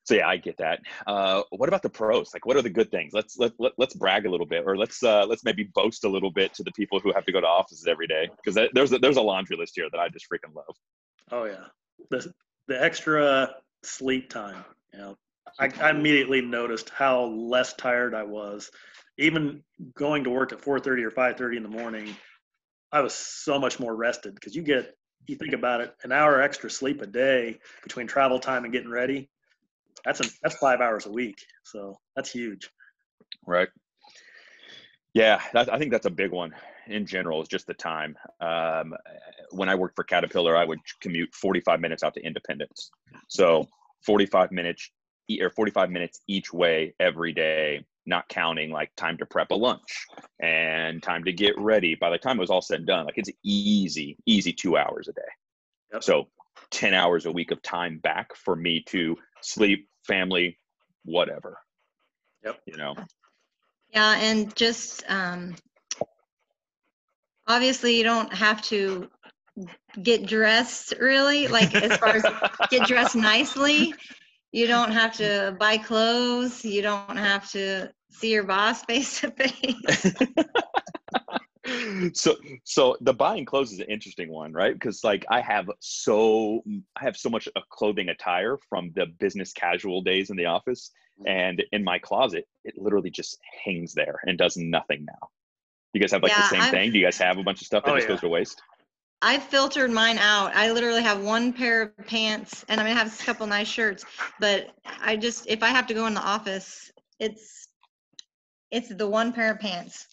so 0.05 0.15
yeah 0.15 0.29
i 0.29 0.37
get 0.37 0.57
that. 0.59 0.81
Uh 1.07 1.43
what 1.51 1.69
about 1.69 1.83
the 1.83 1.91
pros? 1.91 2.33
Like 2.35 2.45
what 2.47 2.57
are 2.57 2.63
the 2.63 2.71
good 2.71 2.91
things? 2.91 3.13
Let's 3.13 3.39
let, 3.39 3.53
let 3.59 3.73
let's 3.79 3.95
brag 3.95 4.27
a 4.27 4.31
little 4.31 4.47
bit 4.47 4.65
or 4.67 4.77
let's 4.77 5.03
uh 5.03 5.25
let's 5.27 5.45
maybe 5.45 5.71
boast 5.75 6.05
a 6.05 6.09
little 6.09 6.33
bit 6.33 6.53
to 6.55 6.63
the 6.63 6.73
people 6.73 6.99
who 7.01 7.13
have 7.13 7.25
to 7.27 7.33
go 7.33 7.41
to 7.41 7.47
offices 7.47 7.87
every 7.87 8.07
day 8.07 8.29
because 8.37 8.69
there's 8.75 8.93
a, 8.93 8.99
there's 8.99 9.17
a 9.17 9.23
laundry 9.23 9.57
list 9.57 9.73
here 9.77 9.89
that 9.91 10.01
i 10.01 10.09
just 10.09 10.27
freaking 10.31 10.55
love. 10.55 10.77
Oh 11.31 11.45
yeah, 11.45 11.67
the 12.11 12.33
the 12.69 12.83
extra 12.83 13.55
sleep 13.83 14.29
time. 14.29 14.65
You 14.93 14.99
know, 14.99 15.17
I, 15.59 15.71
I 15.81 15.91
immediately 15.91 16.41
noticed 16.41 16.91
how 16.91 17.25
less 17.25 17.75
tired 17.75 18.15
I 18.15 18.23
was. 18.23 18.71
Even 19.19 19.63
going 19.95 20.25
to 20.25 20.31
work 20.31 20.53
at 20.53 20.61
4:30 20.61 21.05
or 21.05 21.11
5:30 21.11 21.57
in 21.59 21.63
the 21.63 21.69
morning, 21.69 22.15
I 22.91 23.01
was 23.01 23.15
so 23.15 23.59
much 23.59 23.79
more 23.79 23.95
rested 23.95 24.35
because 24.35 24.55
you 24.55 24.63
get 24.63 24.95
you 25.27 25.37
think 25.37 25.53
about 25.53 25.81
it, 25.81 25.95
an 26.03 26.13
hour 26.13 26.41
extra 26.41 26.71
sleep 26.71 27.03
a 27.03 27.07
day 27.07 27.59
between 27.83 28.07
travel 28.07 28.39
time 28.39 28.65
and 28.65 28.73
getting 28.73 28.91
ready. 28.91 29.29
That's 30.05 30.21
a, 30.21 30.25
that's 30.43 30.57
five 30.57 30.81
hours 30.81 31.07
a 31.07 31.13
week, 31.13 31.39
so 31.63 31.99
that's 32.17 32.31
huge. 32.31 32.71
Right. 33.47 33.69
Yeah, 35.15 35.41
that, 35.53 35.73
I 35.73 35.79
think 35.79 35.93
that's 35.93 36.07
a 36.07 36.11
big 36.11 36.31
one 36.31 36.55
in 36.87 37.07
general. 37.07 37.43
Is 37.43 37.49
just 37.49 37.67
the 37.67 37.75
time. 37.75 38.17
Um, 38.41 38.95
when 39.51 39.69
I 39.69 39.75
worked 39.75 39.95
for 39.95 40.05
Caterpillar, 40.05 40.57
I 40.57 40.65
would 40.65 40.81
commute 41.01 41.35
45 41.35 41.81
minutes 41.81 42.03
out 42.03 42.15
to 42.15 42.25
Independence. 42.25 42.91
So 43.29 43.67
45 44.05 44.53
minutes 44.53 44.91
or 45.41 45.51
45 45.51 45.91
minutes 45.91 46.21
each 46.27 46.53
way 46.53 46.95
every 46.99 47.33
day, 47.33 47.85
not 48.07 48.29
counting 48.29 48.71
like 48.71 48.91
time 48.97 49.17
to 49.19 49.27
prep 49.27 49.51
a 49.51 49.55
lunch 49.55 50.07
and 50.41 51.03
time 51.03 51.25
to 51.25 51.33
get 51.33 51.59
ready. 51.59 51.95
By 51.95 52.11
the 52.11 52.19
time 52.19 52.39
it 52.39 52.41
was 52.41 52.51
all 52.51 52.63
said 52.63 52.79
and 52.79 52.87
done, 52.87 53.07
like 53.07 53.19
it's 53.19 53.31
easy, 53.45 54.17
easy 54.27 54.53
two 54.53 54.77
hours 54.77 55.09
a 55.09 55.13
day. 55.13 55.21
Yep. 55.93 56.05
So 56.05 56.29
10 56.71 56.95
hours 56.95 57.27
a 57.27 57.33
week 57.33 57.51
of 57.51 57.63
time 57.63 57.99
back 57.99 58.35
for 58.35 58.57
me 58.57 58.83
to 58.89 59.17
sleep, 59.41 59.89
family, 60.07 60.59
whatever. 61.05 61.59
Yep. 62.45 62.61
You 62.67 62.77
know, 62.77 62.95
Yeah, 63.91 64.17
and 64.17 64.55
just 64.57 65.05
um, 65.09 65.55
obviously 67.47 67.97
you 67.97 68.03
don't 68.03 68.33
have 68.33 68.63
to 68.63 69.09
get 70.03 70.27
dressed 70.27 70.95
really, 70.99 71.47
like 71.49 71.75
as 71.75 71.97
far 71.99 72.17
as 72.17 72.25
get 72.71 72.89
dressed 72.89 73.15
nicely. 73.15 73.95
You 74.53 74.67
don't 74.67 74.93
have 74.93 75.15
to 75.15 75.57
buy 75.59 75.79
clothes. 75.79 76.65
You 76.65 76.83
don't 76.83 77.17
have 77.17 77.51
to 77.53 77.91
see 78.11 78.33
your 78.33 78.45
boss 78.45 78.85
face 78.85 79.21
to 79.21 79.31
face. 79.31 80.13
so 82.13 82.37
so 82.65 82.97
the 83.01 83.15
buying 83.15 83.45
clothes 83.45 83.73
is 83.73 83.79
an 83.79 83.87
interesting 83.89 84.31
one 84.31 84.53
right 84.53 84.75
because 84.75 85.05
like 85.05 85.25
i 85.31 85.41
have 85.41 85.71
so 85.79 86.61
i 86.97 87.05
have 87.05 87.17
so 87.17 87.31
much 87.31 87.49
of 87.55 87.63
clothing 87.71 88.09
attire 88.09 88.59
from 88.69 88.91
the 88.97 89.07
business 89.21 89.53
casual 89.53 90.03
days 90.03 90.31
in 90.31 90.37
the 90.37 90.45
office 90.45 90.91
mm-hmm. 91.21 91.29
and 91.29 91.63
in 91.71 91.85
my 91.85 92.01
closet 92.01 92.47
it 92.65 92.75
literally 92.77 93.11
just 93.11 93.39
hangs 93.65 93.95
there 93.95 94.19
and 94.27 94.39
does 94.39 94.57
nothing 94.57 95.05
now 95.07 95.29
you 95.93 96.01
guys 96.01 96.11
have 96.11 96.23
like 96.23 96.35
the 96.35 96.49
same 96.49 96.61
I've- 96.63 96.77
thing 96.77 96.91
do 96.91 96.99
you 96.99 97.05
guys 97.05 97.19
have 97.19 97.39
a 97.39 97.45
bunch 97.45 97.61
of 97.61 97.67
stuff 97.67 97.85
that 97.85 97.93
Oh, 97.93 97.97
just 97.97 98.09
yeah. 98.09 98.15
goes 98.15 98.21
to 98.23 98.29
waste 98.29 98.61
I 99.25 99.39
filtered 99.39 99.93
mine 99.93 100.19
out. 100.19 100.55
I 100.55 100.73
literally 100.73 101.03
have 101.03 101.23
one 101.23 101.53
pair 101.53 101.83
of 101.83 102.07
pants 102.07 102.65
and 102.69 102.81
I'm 102.81 102.87
mean 102.87 102.97
I 102.97 102.99
have 102.99 103.21
a 103.21 103.25
couple 103.25 103.47
nice 103.47 103.69
shirts, 103.69 104.05
but 104.41 104.71
I 105.01 105.17
just 105.17 105.47
if 105.47 105.63
I 105.63 105.69
have 105.69 105.87
to 105.87 105.95
go 105.95 106.07
in 106.07 106.15
the 106.15 106.21
office, 106.21 106.91
it's 107.21 107.69
it's 108.73 108.89
the 108.89 109.09
one 109.09 109.33
pair 109.33 109.53
of 109.53 109.61
pants. 109.61 110.09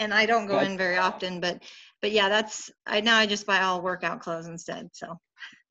And 0.00 0.12
I 0.12 0.26
don't 0.26 0.46
go 0.46 0.58
in 0.60 0.76
very 0.76 0.96
often, 0.96 1.40
but 1.40 1.62
but 2.02 2.10
yeah, 2.10 2.28
that's 2.28 2.72
I 2.86 3.00
now 3.00 3.16
I 3.18 3.26
just 3.26 3.46
buy 3.46 3.60
all 3.62 3.82
workout 3.82 4.20
clothes 4.20 4.48
instead. 4.48 4.90
So 4.92 5.16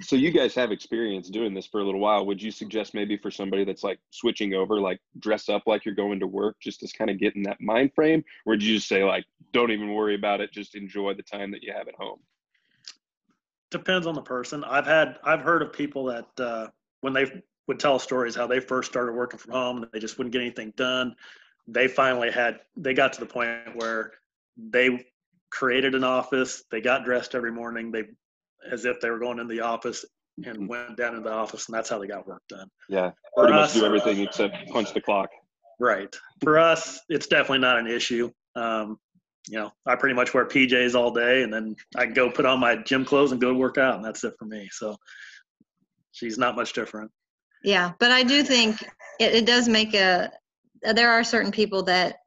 So 0.01 0.15
you 0.15 0.31
guys 0.31 0.55
have 0.55 0.71
experience 0.71 1.29
doing 1.29 1.53
this 1.53 1.65
for 1.65 1.81
a 1.81 1.83
little 1.83 1.99
while. 1.99 2.25
Would 2.27 2.41
you 2.41 2.51
suggest 2.51 2.93
maybe 2.93 3.17
for 3.17 3.29
somebody 3.29 3.65
that's 3.65 3.83
like 3.83 3.99
switching 4.11 4.53
over, 4.53 4.79
like 4.79 5.01
dress 5.19 5.49
up 5.49 5.63
like 5.65 5.83
you're 5.83 5.95
going 5.95 6.21
to 6.21 6.27
work, 6.27 6.55
just 6.61 6.79
to 6.79 6.97
kind 6.97 7.09
of 7.09 7.19
get 7.19 7.35
in 7.35 7.43
that 7.43 7.59
mind 7.59 7.91
frame? 7.93 8.23
Or 8.45 8.51
would 8.53 8.63
you 8.63 8.75
just 8.75 8.87
say 8.87 9.03
like, 9.03 9.25
don't 9.51 9.71
even 9.71 9.93
worry 9.93 10.15
about 10.15 10.39
it, 10.39 10.53
just 10.53 10.75
enjoy 10.75 11.13
the 11.13 11.23
time 11.23 11.51
that 11.51 11.63
you 11.63 11.73
have 11.73 11.89
at 11.89 11.95
home? 11.95 12.19
Depends 13.71 14.07
on 14.07 14.15
the 14.15 14.21
person. 14.21 14.63
I've 14.63 14.85
had 14.85 15.17
I've 15.23 15.41
heard 15.41 15.61
of 15.61 15.73
people 15.73 16.05
that 16.05 16.27
uh, 16.39 16.67
when 17.01 17.13
they 17.13 17.41
would 17.67 17.79
tell 17.79 17.99
stories 17.99 18.35
how 18.35 18.47
they 18.47 18.59
first 18.59 18.89
started 18.89 19.13
working 19.13 19.39
from 19.39 19.51
home 19.51 19.77
and 19.83 19.91
they 19.91 19.99
just 19.99 20.17
wouldn't 20.17 20.33
get 20.33 20.41
anything 20.41 20.73
done. 20.77 21.15
They 21.67 21.87
finally 21.87 22.31
had 22.31 22.59
they 22.75 22.93
got 22.93 23.13
to 23.13 23.19
the 23.19 23.25
point 23.25 23.75
where 23.75 24.13
they 24.57 25.05
created 25.49 25.95
an 25.95 26.03
office. 26.03 26.63
They 26.71 26.81
got 26.81 27.03
dressed 27.03 27.35
every 27.35 27.51
morning. 27.51 27.91
They 27.91 28.05
as 28.71 28.85
if 28.85 28.99
they 28.99 29.09
were 29.09 29.19
going 29.19 29.39
in 29.39 29.47
the 29.47 29.61
office 29.61 30.05
and 30.45 30.67
went 30.67 30.97
down 30.97 31.15
into 31.15 31.29
the 31.29 31.33
office 31.33 31.67
and 31.67 31.75
that's 31.75 31.89
how 31.89 31.99
they 31.99 32.07
got 32.07 32.27
work 32.27 32.41
done. 32.47 32.69
Yeah, 32.89 33.11
pretty 33.35 33.53
much 33.53 33.73
do 33.73 33.85
everything 33.85 34.19
except 34.19 34.55
punch 34.69 34.93
the 34.93 35.01
clock. 35.01 35.29
Right. 35.79 36.15
For 36.41 36.57
us, 36.57 36.99
it's 37.09 37.27
definitely 37.27 37.59
not 37.59 37.77
an 37.77 37.87
issue. 37.87 38.31
Um, 38.55 38.99
you 39.49 39.57
know, 39.57 39.71
I 39.85 39.95
pretty 39.95 40.15
much 40.15 40.33
wear 40.33 40.45
PJs 40.45 40.95
all 40.95 41.11
day, 41.11 41.43
and 41.43 41.53
then 41.53 41.75
I 41.95 42.05
go 42.05 42.29
put 42.29 42.45
on 42.45 42.59
my 42.59 42.75
gym 42.75 43.05
clothes 43.05 43.31
and 43.31 43.41
go 43.41 43.53
work 43.53 43.77
out, 43.77 43.95
and 43.95 44.05
that's 44.05 44.23
it 44.23 44.33
for 44.37 44.45
me. 44.45 44.67
So 44.71 44.97
she's 46.11 46.37
not 46.37 46.55
much 46.55 46.73
different. 46.73 47.11
yeah, 47.63 47.93
but 47.99 48.11
I 48.11 48.23
do 48.23 48.43
think 48.43 48.81
it, 49.19 49.33
it 49.35 49.45
does 49.45 49.67
make 49.67 49.93
a 49.93 50.31
there 50.81 51.11
are 51.11 51.23
certain 51.23 51.51
people 51.51 51.83
that 51.83 52.17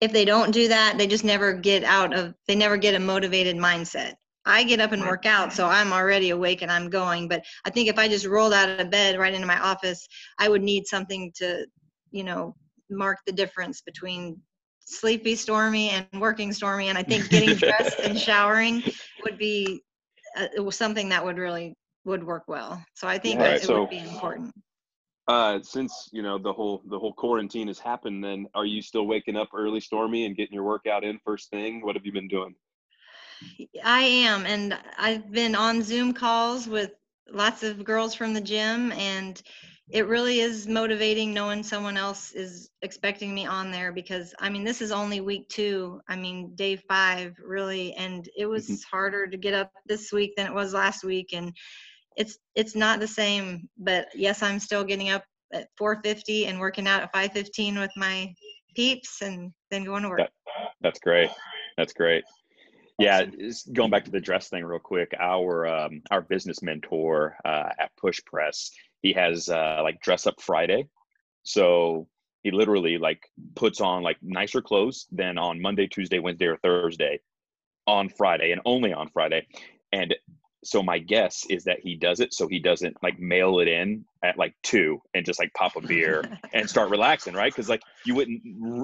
if 0.00 0.12
they 0.12 0.24
don't 0.24 0.50
do 0.50 0.68
that, 0.68 0.98
they 0.98 1.06
just 1.06 1.24
never 1.24 1.52
get 1.54 1.84
out 1.84 2.14
of 2.14 2.34
they 2.46 2.54
never 2.54 2.76
get 2.76 2.94
a 2.94 2.98
motivated 2.98 3.56
mindset. 3.56 4.14
I 4.44 4.62
get 4.62 4.80
up 4.80 4.92
and 4.92 5.02
work 5.02 5.26
out, 5.26 5.52
so 5.52 5.66
I'm 5.66 5.92
already 5.92 6.30
awake 6.30 6.62
and 6.62 6.70
I'm 6.70 6.88
going. 6.88 7.26
But 7.26 7.44
I 7.64 7.70
think 7.70 7.88
if 7.88 7.98
I 7.98 8.06
just 8.06 8.26
rolled 8.26 8.52
out 8.52 8.80
of 8.80 8.90
bed 8.90 9.18
right 9.18 9.34
into 9.34 9.46
my 9.46 9.58
office, 9.58 10.06
I 10.38 10.48
would 10.48 10.62
need 10.62 10.86
something 10.86 11.32
to, 11.36 11.66
you 12.12 12.22
know, 12.22 12.54
mark 12.88 13.18
the 13.26 13.32
difference 13.32 13.80
between 13.80 14.40
sleepy 14.86 15.36
stormy 15.36 15.90
and 15.90 16.08
working 16.20 16.52
stormy. 16.52 16.88
And 16.88 16.98
I 16.98 17.02
think 17.04 17.30
getting 17.30 17.56
dressed 17.56 18.00
and 18.00 18.18
showering 18.18 18.84
would 19.24 19.38
be 19.38 19.82
uh, 20.36 20.70
something 20.70 21.10
that 21.10 21.24
would 21.24 21.38
really 21.38 21.74
would 22.04 22.24
work 22.24 22.44
well. 22.48 22.84
So 22.94 23.08
I 23.08 23.18
think 23.18 23.40
that 23.42 23.62
it 23.62 23.66
so- 23.66 23.80
would 23.80 23.90
be 23.90 23.98
important. 24.00 24.54
Uh, 25.28 25.60
since 25.62 26.08
you 26.12 26.22
know 26.22 26.38
the 26.38 26.52
whole 26.52 26.82
the 26.88 26.98
whole 26.98 27.12
quarantine 27.12 27.68
has 27.68 27.78
happened, 27.78 28.24
then 28.24 28.46
are 28.54 28.64
you 28.64 28.80
still 28.82 29.06
waking 29.06 29.36
up 29.36 29.48
early, 29.54 29.80
Stormy, 29.80 30.24
and 30.26 30.36
getting 30.36 30.54
your 30.54 30.64
workout 30.64 31.04
in 31.04 31.18
first 31.24 31.50
thing? 31.50 31.84
What 31.84 31.96
have 31.96 32.06
you 32.06 32.12
been 32.12 32.28
doing? 32.28 32.54
I 33.84 34.02
am, 34.02 34.46
and 34.46 34.78
I've 34.98 35.30
been 35.30 35.54
on 35.54 35.82
Zoom 35.82 36.12
calls 36.14 36.68
with 36.68 36.92
lots 37.30 37.62
of 37.62 37.84
girls 37.84 38.14
from 38.14 38.34
the 38.34 38.40
gym, 38.40 38.92
and 38.92 39.40
it 39.90 40.08
really 40.08 40.40
is 40.40 40.66
motivating 40.66 41.32
knowing 41.32 41.62
someone 41.62 41.96
else 41.96 42.32
is 42.32 42.70
expecting 42.82 43.32
me 43.34 43.46
on 43.46 43.70
there 43.70 43.92
because 43.92 44.34
I 44.40 44.50
mean, 44.50 44.64
this 44.64 44.82
is 44.82 44.90
only 44.90 45.20
week 45.20 45.48
two. 45.48 46.00
I 46.08 46.16
mean, 46.16 46.54
day 46.56 46.76
five, 46.76 47.36
really, 47.44 47.94
and 47.94 48.28
it 48.36 48.46
was 48.46 48.82
harder 48.84 49.28
to 49.28 49.36
get 49.36 49.54
up 49.54 49.70
this 49.86 50.12
week 50.12 50.34
than 50.36 50.46
it 50.46 50.54
was 50.54 50.74
last 50.74 51.04
week, 51.04 51.30
and 51.32 51.52
it's 52.16 52.38
it's 52.56 52.74
not 52.74 52.98
the 52.98 53.06
same. 53.06 53.68
But 53.78 54.08
yes, 54.14 54.42
I'm 54.42 54.58
still 54.58 54.82
getting 54.82 55.10
up 55.10 55.24
at 55.52 55.68
4:50 55.80 56.46
and 56.46 56.58
working 56.58 56.88
out 56.88 57.02
at 57.02 57.12
5:15 57.12 57.78
with 57.78 57.92
my 57.96 58.34
peeps, 58.74 59.22
and 59.22 59.52
then 59.70 59.84
going 59.84 60.02
to 60.02 60.08
work. 60.08 60.18
That- 60.18 60.32
That's 60.80 60.98
great. 60.98 61.30
That's 61.76 61.92
great. 61.92 62.24
Yeah, 62.98 63.26
going 63.74 63.90
back 63.90 64.06
to 64.06 64.10
the 64.10 64.20
dress 64.20 64.48
thing 64.48 64.64
real 64.64 64.80
quick. 64.80 65.14
Our 65.20 65.66
um, 65.66 66.02
our 66.10 66.22
business 66.22 66.62
mentor 66.62 67.36
uh, 67.44 67.68
at 67.78 67.94
Push 67.98 68.20
Press, 68.24 68.70
he 69.02 69.12
has 69.12 69.48
uh, 69.48 69.80
like 69.82 70.00
dress 70.00 70.26
up 70.26 70.40
Friday. 70.40 70.88
So 71.42 72.08
he 72.42 72.50
literally 72.50 72.98
like 72.98 73.22
puts 73.54 73.80
on 73.80 74.02
like 74.02 74.18
nicer 74.22 74.62
clothes 74.62 75.06
than 75.10 75.38
on 75.38 75.60
Monday, 75.60 75.86
Tuesday, 75.86 76.18
Wednesday, 76.18 76.46
or 76.46 76.56
Thursday 76.58 77.20
on 77.86 78.08
Friday, 78.08 78.52
and 78.52 78.60
only 78.64 78.92
on 78.92 79.08
Friday. 79.10 79.46
And 79.92 80.14
so 80.64 80.82
my 80.82 80.98
guess 80.98 81.46
is 81.48 81.64
that 81.64 81.78
he 81.80 81.94
does 81.94 82.18
it 82.20 82.34
so 82.34 82.48
he 82.48 82.58
doesn't 82.58 82.96
like 83.02 83.18
mail 83.20 83.60
it 83.60 83.68
in 83.68 84.04
at 84.24 84.36
like 84.36 84.54
two 84.62 85.00
and 85.14 85.24
just 85.24 85.38
like 85.38 85.52
pop 85.54 85.76
a 85.76 85.80
beer 85.80 86.24
and 86.52 86.68
start 86.68 86.90
relaxing, 86.90 87.34
right? 87.34 87.52
Because 87.52 87.68
like 87.68 87.82
you 88.04 88.14
wouldn't 88.14 88.42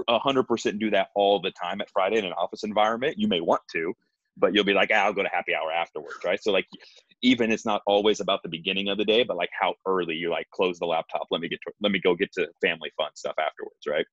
a 0.09 0.19
hundred 0.19 0.45
percent 0.45 0.79
do 0.79 0.91
that 0.91 1.09
all 1.15 1.41
the 1.41 1.51
time 1.51 1.81
at 1.81 1.91
Friday 1.91 2.19
in 2.19 2.25
an 2.25 2.33
office 2.35 2.63
environment. 2.63 3.19
You 3.19 3.27
may 3.27 3.41
want 3.41 3.63
to, 3.73 3.95
but 4.37 4.55
you'll 4.55 4.65
be 4.65 4.75
like, 4.75 4.91
ah, 4.93 5.05
I'll 5.05 5.13
go 5.13 5.23
to 5.23 5.29
happy 5.29 5.55
hour 5.55 5.73
afterwards, 5.73 6.19
right? 6.25 6.43
So 6.43 6.53
like, 6.53 6.67
even 7.23 7.53
it's 7.53 7.65
not 7.65 7.83
always 7.87 8.21
about 8.21 8.43
the 8.43 8.49
beginning 8.49 8.89
of 8.89 8.99
the 8.99 9.05
day, 9.05 9.23
but 9.23 9.37
like 9.37 9.51
how 9.59 9.75
early 9.87 10.15
you 10.15 10.31
like 10.31 10.49
close 10.51 10.79
the 10.79 10.87
laptop. 10.87 11.29
Let 11.31 11.41
me 11.41 11.49
get 11.49 11.61
to 11.67 11.73
let 11.81 11.93
me 11.93 12.01
go 12.01 12.15
get 12.15 12.33
to 12.33 12.49
family 12.61 12.91
fun 12.97 13.11
stuff 13.15 13.35
afterwards, 13.39 13.87
right? 13.87 14.07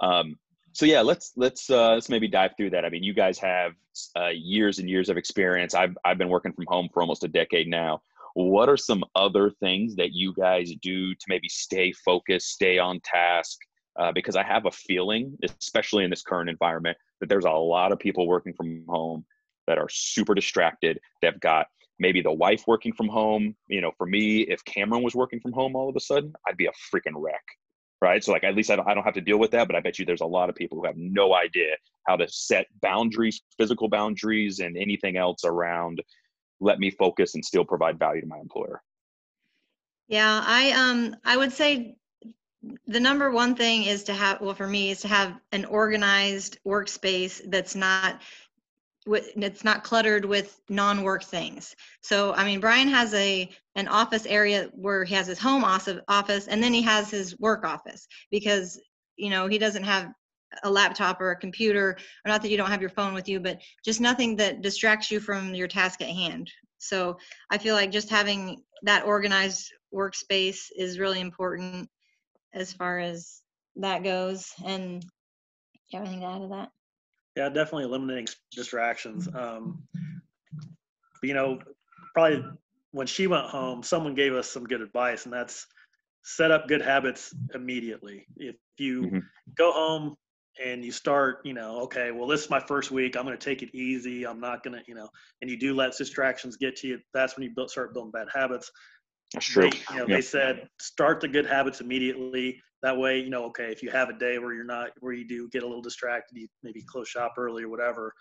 Um, 0.00 0.36
so 0.72 0.86
yeah, 0.86 1.02
let's 1.02 1.32
let's 1.36 1.68
uh, 1.68 1.94
let's 1.94 2.08
maybe 2.08 2.28
dive 2.28 2.52
through 2.56 2.70
that. 2.70 2.84
I 2.84 2.88
mean, 2.88 3.02
you 3.02 3.12
guys 3.12 3.38
have 3.38 3.72
uh, 4.16 4.28
years 4.28 4.78
and 4.78 4.88
years 4.88 5.08
of 5.08 5.16
experience. 5.16 5.74
I've 5.74 5.96
I've 6.04 6.18
been 6.18 6.28
working 6.30 6.52
from 6.52 6.64
home 6.68 6.88
for 6.92 7.02
almost 7.02 7.24
a 7.24 7.28
decade 7.28 7.68
now. 7.68 8.00
What 8.34 8.68
are 8.70 8.78
some 8.78 9.04
other 9.14 9.50
things 9.50 9.94
that 9.96 10.12
you 10.12 10.32
guys 10.32 10.72
do 10.80 11.14
to 11.14 11.24
maybe 11.28 11.48
stay 11.48 11.92
focused, 11.92 12.48
stay 12.48 12.78
on 12.78 13.00
task? 13.04 13.58
Uh, 14.00 14.10
because 14.10 14.36
I 14.36 14.42
have 14.42 14.64
a 14.64 14.70
feeling, 14.70 15.36
especially 15.60 16.04
in 16.04 16.08
this 16.08 16.22
current 16.22 16.48
environment, 16.48 16.96
that 17.20 17.28
there's 17.28 17.44
a 17.44 17.50
lot 17.50 17.92
of 17.92 17.98
people 17.98 18.26
working 18.26 18.54
from 18.54 18.84
home 18.88 19.26
that 19.66 19.78
are 19.78 19.88
super 19.90 20.34
distracted. 20.34 20.98
They've 21.20 21.38
got 21.40 21.66
maybe 21.98 22.20
the 22.22 22.32
wife 22.32 22.64
working 22.66 22.92
from 22.92 23.08
home. 23.08 23.54
You 23.68 23.80
know, 23.80 23.92
for 23.96 24.06
me, 24.06 24.42
if 24.42 24.64
Cameron 24.64 25.02
was 25.02 25.14
working 25.14 25.40
from 25.40 25.52
home 25.52 25.76
all 25.76 25.88
of 25.88 25.96
a 25.96 26.00
sudden, 26.00 26.32
I'd 26.46 26.56
be 26.56 26.66
a 26.66 26.72
freaking 26.92 27.14
wreck 27.16 27.44
right? 28.02 28.22
So 28.24 28.32
like 28.32 28.42
at 28.42 28.56
least 28.56 28.68
I 28.68 28.76
don't, 28.76 28.88
I 28.88 28.94
don't 28.94 29.04
have 29.04 29.14
to 29.14 29.20
deal 29.20 29.38
with 29.38 29.52
that, 29.52 29.68
but 29.68 29.76
I 29.76 29.80
bet 29.80 29.96
you 29.96 30.04
there's 30.04 30.22
a 30.22 30.26
lot 30.26 30.50
of 30.50 30.56
people 30.56 30.76
who 30.76 30.84
have 30.84 30.96
no 30.96 31.34
idea 31.34 31.76
how 32.08 32.16
to 32.16 32.26
set 32.28 32.66
boundaries, 32.82 33.40
physical 33.56 33.88
boundaries, 33.88 34.58
and 34.58 34.76
anything 34.76 35.16
else 35.16 35.44
around 35.44 36.02
let 36.60 36.78
me 36.78 36.90
focus 36.90 37.34
and 37.34 37.44
still 37.44 37.64
provide 37.64 37.98
value 37.98 38.20
to 38.20 38.26
my 38.26 38.38
employer. 38.38 38.82
Yeah, 40.08 40.42
I 40.44 40.72
um 40.72 41.16
I 41.24 41.36
would 41.36 41.52
say 41.52 41.96
the 42.86 43.00
number 43.00 43.30
one 43.30 43.54
thing 43.54 43.84
is 43.84 44.04
to 44.04 44.14
have 44.14 44.40
well 44.40 44.54
for 44.54 44.66
me 44.66 44.90
is 44.90 45.00
to 45.02 45.08
have 45.08 45.38
an 45.52 45.64
organized 45.64 46.58
workspace 46.66 47.40
that's 47.50 47.74
not 47.74 48.20
it's 49.06 49.64
not 49.64 49.84
cluttered 49.84 50.24
with 50.24 50.60
non-work 50.68 51.24
things. 51.24 51.74
So 52.02 52.34
I 52.34 52.44
mean 52.44 52.60
Brian 52.60 52.88
has 52.88 53.12
a 53.14 53.50
an 53.74 53.88
office 53.88 54.26
area 54.26 54.70
where 54.74 55.04
he 55.04 55.14
has 55.14 55.26
his 55.26 55.38
home 55.38 55.64
office 55.64 56.46
and 56.48 56.62
then 56.62 56.72
he 56.72 56.82
has 56.82 57.10
his 57.10 57.38
work 57.38 57.64
office 57.64 58.06
because 58.30 58.80
you 59.16 59.30
know 59.30 59.46
he 59.48 59.58
doesn't 59.58 59.84
have 59.84 60.12
a 60.64 60.70
laptop 60.70 61.20
or 61.20 61.30
a 61.30 61.36
computer 61.36 61.96
or 62.24 62.28
not 62.28 62.42
that 62.42 62.50
you 62.50 62.56
don't 62.56 62.70
have 62.70 62.80
your 62.82 62.90
phone 62.90 63.14
with 63.14 63.28
you 63.28 63.40
but 63.40 63.60
just 63.84 64.00
nothing 64.00 64.36
that 64.36 64.60
distracts 64.60 65.10
you 65.10 65.18
from 65.18 65.54
your 65.54 65.68
task 65.68 66.02
at 66.02 66.08
hand 66.08 66.50
So 66.78 67.18
I 67.50 67.58
feel 67.58 67.74
like 67.74 67.90
just 67.90 68.10
having 68.10 68.62
that 68.82 69.04
organized 69.04 69.72
workspace 69.94 70.70
is 70.76 70.98
really 70.98 71.20
important 71.20 71.88
as 72.54 72.72
far 72.72 72.98
as 72.98 73.40
that 73.76 74.02
goes. 74.02 74.52
And 74.64 75.00
do 75.00 75.08
you 75.90 75.98
have 75.98 76.08
anything 76.08 76.20
to 76.22 76.26
add 76.26 76.40
to 76.40 76.48
that? 76.48 76.68
Yeah, 77.36 77.48
definitely 77.48 77.84
eliminating 77.84 78.26
distractions. 78.50 79.28
Um, 79.34 79.82
you 81.22 81.34
know, 81.34 81.60
probably 82.14 82.44
when 82.90 83.06
she 83.06 83.26
went 83.26 83.46
home, 83.46 83.82
someone 83.82 84.14
gave 84.14 84.34
us 84.34 84.50
some 84.50 84.64
good 84.64 84.80
advice, 84.82 85.24
and 85.24 85.32
that's 85.32 85.66
set 86.24 86.50
up 86.50 86.68
good 86.68 86.82
habits 86.82 87.34
immediately. 87.54 88.26
If 88.36 88.56
you 88.78 89.06
Mhm. 89.06 89.22
go 89.56 89.72
home 89.72 90.16
and 90.62 90.84
you 90.84 90.92
start, 90.92 91.44
you 91.46 91.54
know, 91.54 91.80
okay, 91.80 92.10
well, 92.10 92.26
this 92.26 92.44
is 92.44 92.50
my 92.50 92.60
first 92.60 92.90
week. 92.90 93.16
I'm 93.16 93.24
going 93.24 93.38
to 93.38 93.42
take 93.42 93.62
it 93.62 93.74
easy. 93.74 94.26
I'm 94.26 94.40
not 94.40 94.62
going 94.62 94.78
to, 94.78 94.84
you 94.86 94.94
know, 94.94 95.08
and 95.40 95.50
you 95.50 95.58
do 95.58 95.74
let 95.74 95.96
distractions 95.96 96.56
get 96.56 96.76
to 96.76 96.88
you. 96.88 97.00
That's 97.14 97.36
when 97.36 97.44
you 97.44 97.54
build, 97.54 97.70
start 97.70 97.94
building 97.94 98.12
bad 98.12 98.28
habits. 98.32 98.70
That's 99.32 99.46
true. 99.46 99.70
They, 99.70 99.78
you 99.90 100.00
know, 100.00 100.06
Yeah. 100.06 100.16
they 100.16 100.20
said 100.20 100.68
start 100.78 101.20
the 101.20 101.28
good 101.28 101.46
habits 101.46 101.80
immediately. 101.80 102.60
That 102.82 102.98
way, 102.98 103.20
you 103.20 103.30
know, 103.30 103.44
okay, 103.46 103.70
if 103.70 103.82
you 103.82 103.90
have 103.90 104.08
a 104.08 104.12
day 104.12 104.38
where 104.38 104.52
you're 104.52 104.64
not, 104.64 104.90
where 105.00 105.12
you 105.12 105.26
do 105.26 105.48
get 105.50 105.62
a 105.62 105.66
little 105.66 105.82
distracted, 105.82 106.36
you 106.36 106.48
maybe 106.64 106.82
close 106.82 107.08
shop 107.08 107.34
early 107.38 107.62
or 107.62 107.68
whatever, 107.68 108.12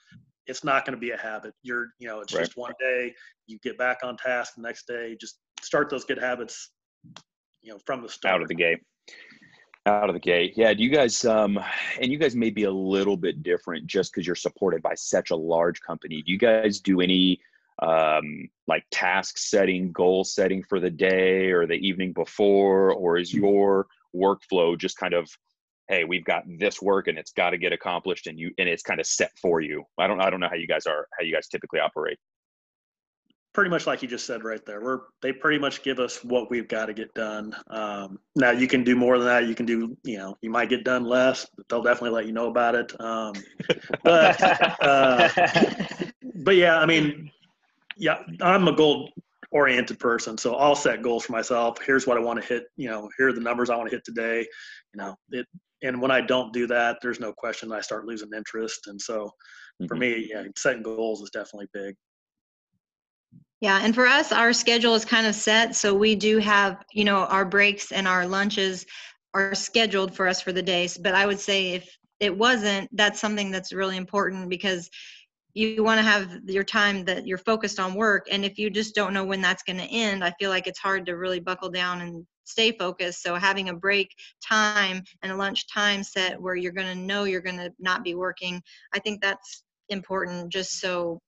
it's 0.45 0.63
not 0.63 0.85
going 0.85 0.93
to 0.95 0.99
be 0.99 1.11
a 1.11 1.17
habit. 1.17 1.53
You're, 1.63 1.87
you 1.99 2.07
know, 2.07 2.21
it's 2.21 2.33
Right. 2.33 2.41
just 2.45 2.57
one 2.57 2.73
day. 2.79 3.13
You 3.47 3.57
get 3.63 3.77
back 3.77 3.99
on 4.03 4.17
task 4.17 4.53
the 4.55 4.61
next 4.61 4.85
day. 4.87 5.17
Just 5.19 5.39
start 5.61 5.89
those 5.89 6.05
good 6.05 6.19
habits, 6.19 6.71
you 7.63 7.71
know, 7.71 7.79
from 7.85 8.03
the 8.03 8.09
start. 8.09 8.35
out 8.35 8.41
of 8.41 8.47
the 8.47 8.55
gate 8.55 8.79
out 9.87 10.09
of 10.09 10.13
the 10.13 10.19
gate 10.19 10.53
yeah 10.55 10.71
do 10.75 10.83
you 10.83 10.91
guys 10.91 11.25
um 11.25 11.59
and 11.99 12.11
you 12.11 12.19
guys 12.19 12.35
may 12.35 12.51
be 12.51 12.65
a 12.65 12.71
little 12.71 13.17
bit 13.17 13.41
different 13.41 13.87
just 13.87 14.13
because 14.13 14.27
you're 14.27 14.35
supported 14.35 14.79
by 14.83 14.93
such 14.93 15.31
a 15.31 15.35
large 15.35 15.81
company 15.81 16.21
do 16.21 16.31
you 16.31 16.37
guys 16.37 16.79
do 16.79 17.01
any 17.01 17.39
um 17.81 18.47
like 18.67 18.85
task 18.91 19.39
setting 19.39 19.91
goal 19.91 20.23
setting 20.23 20.61
for 20.61 20.79
the 20.79 20.89
day 20.89 21.49
or 21.49 21.65
the 21.65 21.73
evening 21.73 22.13
before 22.13 22.93
or 22.93 23.17
is 23.17 23.33
your 23.33 23.87
workflow 24.15 24.77
just 24.77 24.97
kind 24.97 25.13
of 25.13 25.29
hey 25.87 26.03
we've 26.03 26.25
got 26.25 26.43
this 26.59 26.81
work 26.81 27.07
and 27.07 27.17
it's 27.17 27.31
got 27.31 27.51
to 27.51 27.57
get 27.57 27.73
accomplished 27.73 28.27
and 28.27 28.39
you 28.39 28.51
and 28.57 28.67
it's 28.67 28.83
kind 28.83 28.99
of 28.99 29.05
set 29.05 29.31
for 29.41 29.61
you 29.61 29.83
i 29.97 30.07
don't 30.07 30.21
i 30.21 30.29
don't 30.29 30.39
know 30.39 30.49
how 30.49 30.55
you 30.55 30.67
guys 30.67 30.85
are 30.85 31.07
how 31.17 31.23
you 31.23 31.33
guys 31.33 31.47
typically 31.47 31.79
operate 31.79 32.17
pretty 33.53 33.69
much 33.69 33.85
like 33.85 34.01
you 34.01 34.07
just 34.07 34.25
said 34.25 34.43
right 34.43 34.65
there. 34.65 34.81
We're 34.81 35.01
they 35.21 35.33
pretty 35.33 35.59
much 35.59 35.83
give 35.83 35.99
us 35.99 36.23
what 36.23 36.49
we've 36.49 36.67
got 36.67 36.85
to 36.85 36.93
get 36.93 37.13
done. 37.13 37.55
Um, 37.69 38.19
now 38.35 38.51
you 38.51 38.67
can 38.67 38.83
do 38.83 38.95
more 38.95 39.17
than 39.17 39.27
that. 39.27 39.47
You 39.47 39.55
can 39.55 39.65
do 39.65 39.97
you 40.03 40.17
know 40.17 40.37
you 40.41 40.49
might 40.49 40.69
get 40.69 40.83
done 40.83 41.03
less, 41.03 41.45
but 41.55 41.67
they'll 41.69 41.83
definitely 41.83 42.11
let 42.11 42.25
you 42.25 42.31
know 42.31 42.47
about 42.47 42.75
it. 42.75 42.99
Um, 42.99 43.33
but 44.03 44.41
uh, 44.81 45.29
but 46.35 46.55
yeah, 46.55 46.79
I 46.79 46.85
mean, 46.85 47.31
yeah, 47.97 48.19
I'm 48.41 48.67
a 48.67 48.75
goal 48.75 49.09
oriented 49.51 49.99
person, 49.99 50.37
so 50.37 50.55
I'll 50.55 50.75
set 50.75 51.01
goals 51.01 51.25
for 51.25 51.33
myself. 51.33 51.77
Here's 51.85 52.07
what 52.07 52.17
I 52.17 52.21
want 52.21 52.41
to 52.41 52.47
hit. 52.47 52.65
You 52.77 52.89
know, 52.89 53.09
here 53.17 53.29
are 53.29 53.33
the 53.33 53.41
numbers 53.41 53.69
I 53.69 53.75
want 53.75 53.89
to 53.89 53.95
hit 53.95 54.03
today. 54.05 54.39
You 54.93 54.97
know, 54.97 55.15
it. 55.31 55.45
And 55.83 56.01
when 56.01 56.11
I 56.11 56.21
don't 56.21 56.53
do 56.53 56.67
that, 56.67 56.97
there's 57.01 57.19
no 57.19 57.33
question 57.33 57.71
I 57.71 57.81
start 57.81 58.05
losing 58.05 58.29
interest. 58.35 58.87
And 58.87 59.01
so, 59.01 59.31
for 59.87 59.95
Mhm. 59.95 59.99
me, 59.99 60.27
yeah, 60.29 60.43
setting 60.55 60.83
goals 60.83 61.21
is 61.21 61.31
definitely 61.31 61.67
big. 61.73 61.95
Yeah, 63.61 63.79
and 63.83 63.93
for 63.93 64.07
us, 64.07 64.31
our 64.31 64.53
schedule 64.53 64.95
is 64.95 65.05
kind 65.05 65.27
of 65.27 65.35
set. 65.35 65.75
So 65.75 65.93
we 65.93 66.15
do 66.15 66.37
have, 66.39 66.83
you 66.93 67.03
know, 67.03 67.25
our 67.25 67.45
breaks 67.45 67.91
and 67.91 68.07
our 68.07 68.25
lunches 68.25 68.85
are 69.33 69.53
scheduled 69.53 70.15
for 70.15 70.27
us 70.27 70.41
for 70.41 70.51
the 70.51 70.63
days. 70.63 70.97
But 70.97 71.13
I 71.13 71.25
would 71.25 71.39
say 71.39 71.73
if 71.73 71.97
it 72.19 72.35
wasn't, 72.35 72.89
that's 72.95 73.19
something 73.19 73.51
that's 73.51 73.71
really 73.73 73.97
important 73.97 74.49
because 74.49 74.89
you 75.53 75.83
want 75.83 75.99
to 75.99 76.03
have 76.03 76.41
your 76.47 76.63
time 76.63 77.05
that 77.05 77.27
you're 77.27 77.37
focused 77.37 77.79
on 77.79 77.93
work. 77.95 78.27
And 78.31 78.45
if 78.45 78.57
you 78.57 78.69
just 78.69 78.95
don't 78.95 79.13
know 79.13 79.25
when 79.25 79.41
that's 79.41 79.63
going 79.63 79.77
to 79.77 79.83
end, 79.85 80.23
I 80.23 80.31
feel 80.39 80.49
like 80.49 80.67
it's 80.67 80.79
hard 80.79 81.05
to 81.07 81.17
really 81.17 81.39
buckle 81.39 81.69
down 81.69 82.01
and 82.01 82.25
stay 82.45 82.71
focused. 82.71 83.21
So 83.21 83.35
having 83.35 83.69
a 83.69 83.73
break 83.73 84.15
time 84.45 85.03
and 85.21 85.31
a 85.31 85.35
lunch 85.35 85.67
time 85.71 86.03
set 86.03 86.41
where 86.41 86.55
you're 86.55 86.71
going 86.71 86.87
to 86.87 86.95
know 86.95 87.25
you're 87.25 87.41
going 87.41 87.57
to 87.57 87.73
not 87.79 88.03
be 88.03 88.15
working, 88.15 88.61
I 88.93 88.99
think 88.99 89.21
that's 89.21 89.63
important 89.89 90.51
just 90.51 90.79
so 90.79 91.19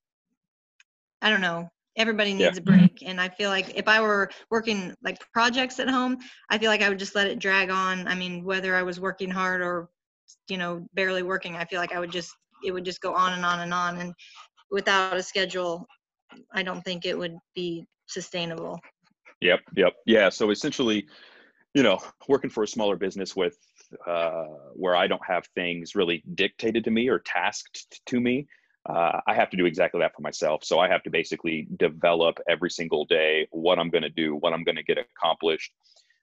I 1.22 1.30
don't 1.30 1.42
know. 1.42 1.70
Everybody 1.96 2.34
Yeah. 2.38 2.48
needs 2.48 2.58
a 2.58 2.62
break. 2.62 3.04
And 3.06 3.22
I 3.22 3.30
feel 3.30 3.50
like 3.50 3.78
if 3.78 3.88
I 3.88 4.02
were 4.02 4.30
working 4.50 4.96
like 5.04 5.20
projects 5.32 5.80
at 5.80 5.90
home, 5.90 6.18
I 6.50 6.58
feel 6.58 6.70
like 6.70 6.82
I 6.82 6.90
would 6.90 7.00
just 7.00 7.16
let 7.16 7.28
it 7.28 7.40
drag 7.40 7.70
on. 7.70 8.08
I 8.08 8.16
mean, 8.16 8.44
whether 8.44 8.76
I 8.76 8.84
was 8.84 9.00
working 9.00 9.30
hard 9.30 9.62
or, 9.62 9.90
you 10.48 10.58
know, 10.58 10.88
barely 10.94 11.24
working, 11.24 11.56
I 11.56 11.66
feel 11.66 11.80
like 11.80 11.94
I 11.94 12.00
would 12.00 12.12
just, 12.12 12.36
it 12.64 12.72
would 12.72 12.86
just 12.86 13.02
go 13.02 13.14
on 13.14 13.34
and 13.34 13.46
on 13.46 13.60
and 13.62 13.74
on. 13.74 13.98
And 13.98 14.14
without 14.72 15.18
a 15.18 15.24
schedule, 15.24 15.86
I 16.54 16.64
don't 16.64 16.82
think 16.82 17.06
it 17.06 17.18
would 17.18 17.38
be 17.56 17.86
sustainable. 18.08 18.80
Yep, 19.42 19.60
yep, 19.76 19.94
yeah. 20.06 20.30
So 20.30 20.52
essentially, 20.52 21.06
you 21.74 21.84
know, 21.84 22.00
working 22.28 22.50
for 22.50 22.64
a 22.64 22.68
smaller 22.68 22.96
business 22.96 23.36
with 23.36 23.58
uh, 24.08 24.46
where 24.74 24.96
I 24.96 25.08
don't 25.08 25.26
have 25.26 25.46
things 25.56 25.96
really 25.96 26.24
dictated 26.36 26.84
to 26.86 26.92
me 26.92 27.10
or 27.10 27.20
tasked 27.20 28.02
to 28.08 28.20
me, 28.20 28.48
uh, 28.90 29.20
I 29.28 29.34
have 29.34 29.50
to 29.52 29.58
do 29.58 29.66
exactly 29.66 30.02
that 30.02 30.14
for 30.16 30.22
myself. 30.22 30.64
So 30.64 30.80
I 30.80 30.90
have 30.90 31.04
to 31.04 31.10
basically 31.10 31.68
develop 31.78 32.40
every 32.50 32.70
single 32.70 33.06
day 33.06 33.48
what 33.52 33.80
I'm 33.80 33.90
going 33.90 34.04
to 34.04 34.10
do, 34.10 34.36
what 34.36 34.54
I'm 34.54 34.64
going 34.64 34.76
to 34.76 34.84
get 34.84 34.98
accomplished. 34.98 35.72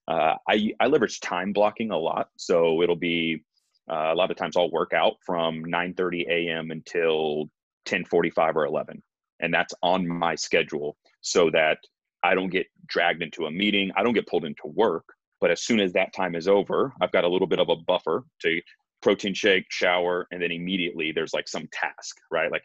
Uh, 0.08 0.34
I 0.48 0.72
I 0.80 0.86
leverage 0.86 1.20
time 1.20 1.52
blocking 1.52 1.90
a 1.90 1.96
lot, 1.96 2.28
so 2.36 2.82
it'll 2.82 2.96
be 2.96 3.44
uh, 3.90 4.12
a 4.12 4.14
lot 4.14 4.30
of 4.30 4.36
times 4.36 4.56
I'll 4.56 4.70
work 4.70 4.92
out 4.92 5.14
from 5.24 5.64
9:30 5.64 6.26
a.m. 6.28 6.70
until 6.70 7.50
10:45 7.86 8.56
or 8.56 8.66
11, 8.66 9.02
and 9.40 9.52
that's 9.52 9.74
on 9.82 10.06
my 10.06 10.34
schedule 10.34 10.96
so 11.20 11.50
that 11.50 11.78
I 12.22 12.34
don't 12.34 12.50
get 12.50 12.66
dragged 12.86 13.22
into 13.22 13.46
a 13.46 13.50
meeting. 13.50 13.90
I 13.96 14.02
don't 14.02 14.14
get 14.14 14.26
pulled 14.26 14.44
into 14.44 14.66
work. 14.66 15.04
But 15.40 15.50
as 15.50 15.62
soon 15.62 15.80
as 15.80 15.92
that 15.94 16.12
time 16.12 16.34
is 16.34 16.46
over, 16.48 16.92
I've 17.00 17.12
got 17.12 17.24
a 17.24 17.28
little 17.28 17.46
bit 17.46 17.60
of 17.60 17.70
a 17.70 17.76
buffer 17.76 18.24
to 18.42 18.60
protein 19.00 19.32
shake, 19.32 19.64
shower, 19.70 20.26
and 20.30 20.42
then 20.42 20.52
immediately 20.52 21.12
there's 21.12 21.32
like 21.32 21.48
some 21.48 21.66
task, 21.72 22.16
right? 22.30 22.52
Like 22.52 22.62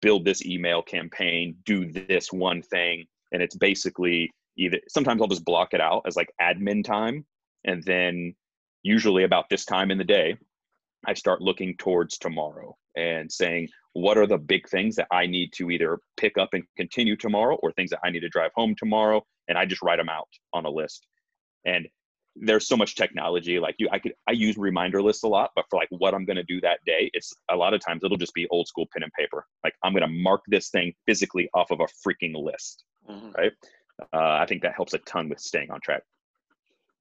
build 0.00 0.24
this 0.24 0.44
email 0.46 0.80
campaign, 0.80 1.56
do 1.64 1.90
this 1.90 2.32
one 2.32 2.62
thing. 2.62 3.04
And 3.32 3.42
it's 3.42 3.56
basically 3.56 4.30
either 4.56 4.78
sometimes 4.88 5.20
I'll 5.20 5.28
just 5.28 5.44
block 5.44 5.74
it 5.74 5.80
out 5.80 6.02
as 6.06 6.14
like 6.14 6.32
admin 6.40 6.84
time. 6.84 7.26
And 7.64 7.82
then 7.82 8.34
usually 8.84 9.24
about 9.24 9.48
this 9.50 9.64
time 9.64 9.90
in 9.90 9.98
the 9.98 10.04
day, 10.04 10.36
I 11.06 11.14
start 11.14 11.40
looking 11.40 11.76
towards 11.76 12.18
tomorrow 12.18 12.76
and 12.96 13.30
saying, 13.30 13.68
what 13.92 14.18
are 14.18 14.26
the 14.26 14.38
big 14.38 14.68
things 14.68 14.96
that 14.96 15.08
I 15.10 15.26
need 15.26 15.52
to 15.54 15.70
either 15.70 15.98
pick 16.16 16.38
up 16.38 16.50
and 16.52 16.64
continue 16.76 17.16
tomorrow 17.16 17.56
or 17.62 17.72
things 17.72 17.90
that 17.90 18.00
I 18.04 18.10
need 18.10 18.20
to 18.20 18.28
drive 18.28 18.50
home 18.54 18.74
tomorrow? 18.76 19.24
And 19.48 19.58
I 19.58 19.66
just 19.66 19.82
write 19.82 19.98
them 19.98 20.08
out 20.08 20.28
on 20.52 20.64
a 20.64 20.70
list. 20.70 21.06
And 21.64 21.86
there's 22.36 22.66
so 22.66 22.76
much 22.76 22.96
technology 22.96 23.60
like 23.60 23.76
you 23.78 23.88
i 23.92 23.98
could 23.98 24.12
i 24.28 24.32
use 24.32 24.56
reminder 24.56 25.00
lists 25.00 25.22
a 25.22 25.28
lot 25.28 25.50
but 25.54 25.64
for 25.70 25.78
like 25.78 25.88
what 25.90 26.14
i'm 26.14 26.24
going 26.24 26.36
to 26.36 26.42
do 26.42 26.60
that 26.60 26.80
day 26.84 27.10
it's 27.14 27.32
a 27.50 27.56
lot 27.56 27.72
of 27.74 27.80
times 27.80 28.02
it'll 28.02 28.16
just 28.16 28.34
be 28.34 28.46
old 28.48 28.66
school 28.66 28.86
pen 28.92 29.02
and 29.02 29.12
paper 29.12 29.46
like 29.62 29.74
i'm 29.84 29.92
going 29.92 30.02
to 30.02 30.08
mark 30.08 30.42
this 30.48 30.68
thing 30.70 30.92
physically 31.06 31.48
off 31.54 31.70
of 31.70 31.80
a 31.80 31.86
freaking 32.06 32.34
list 32.34 32.84
right 33.38 33.52
uh, 34.12 34.38
i 34.40 34.46
think 34.46 34.62
that 34.62 34.74
helps 34.74 34.94
a 34.94 34.98
ton 34.98 35.28
with 35.28 35.38
staying 35.38 35.70
on 35.70 35.80
track 35.80 36.02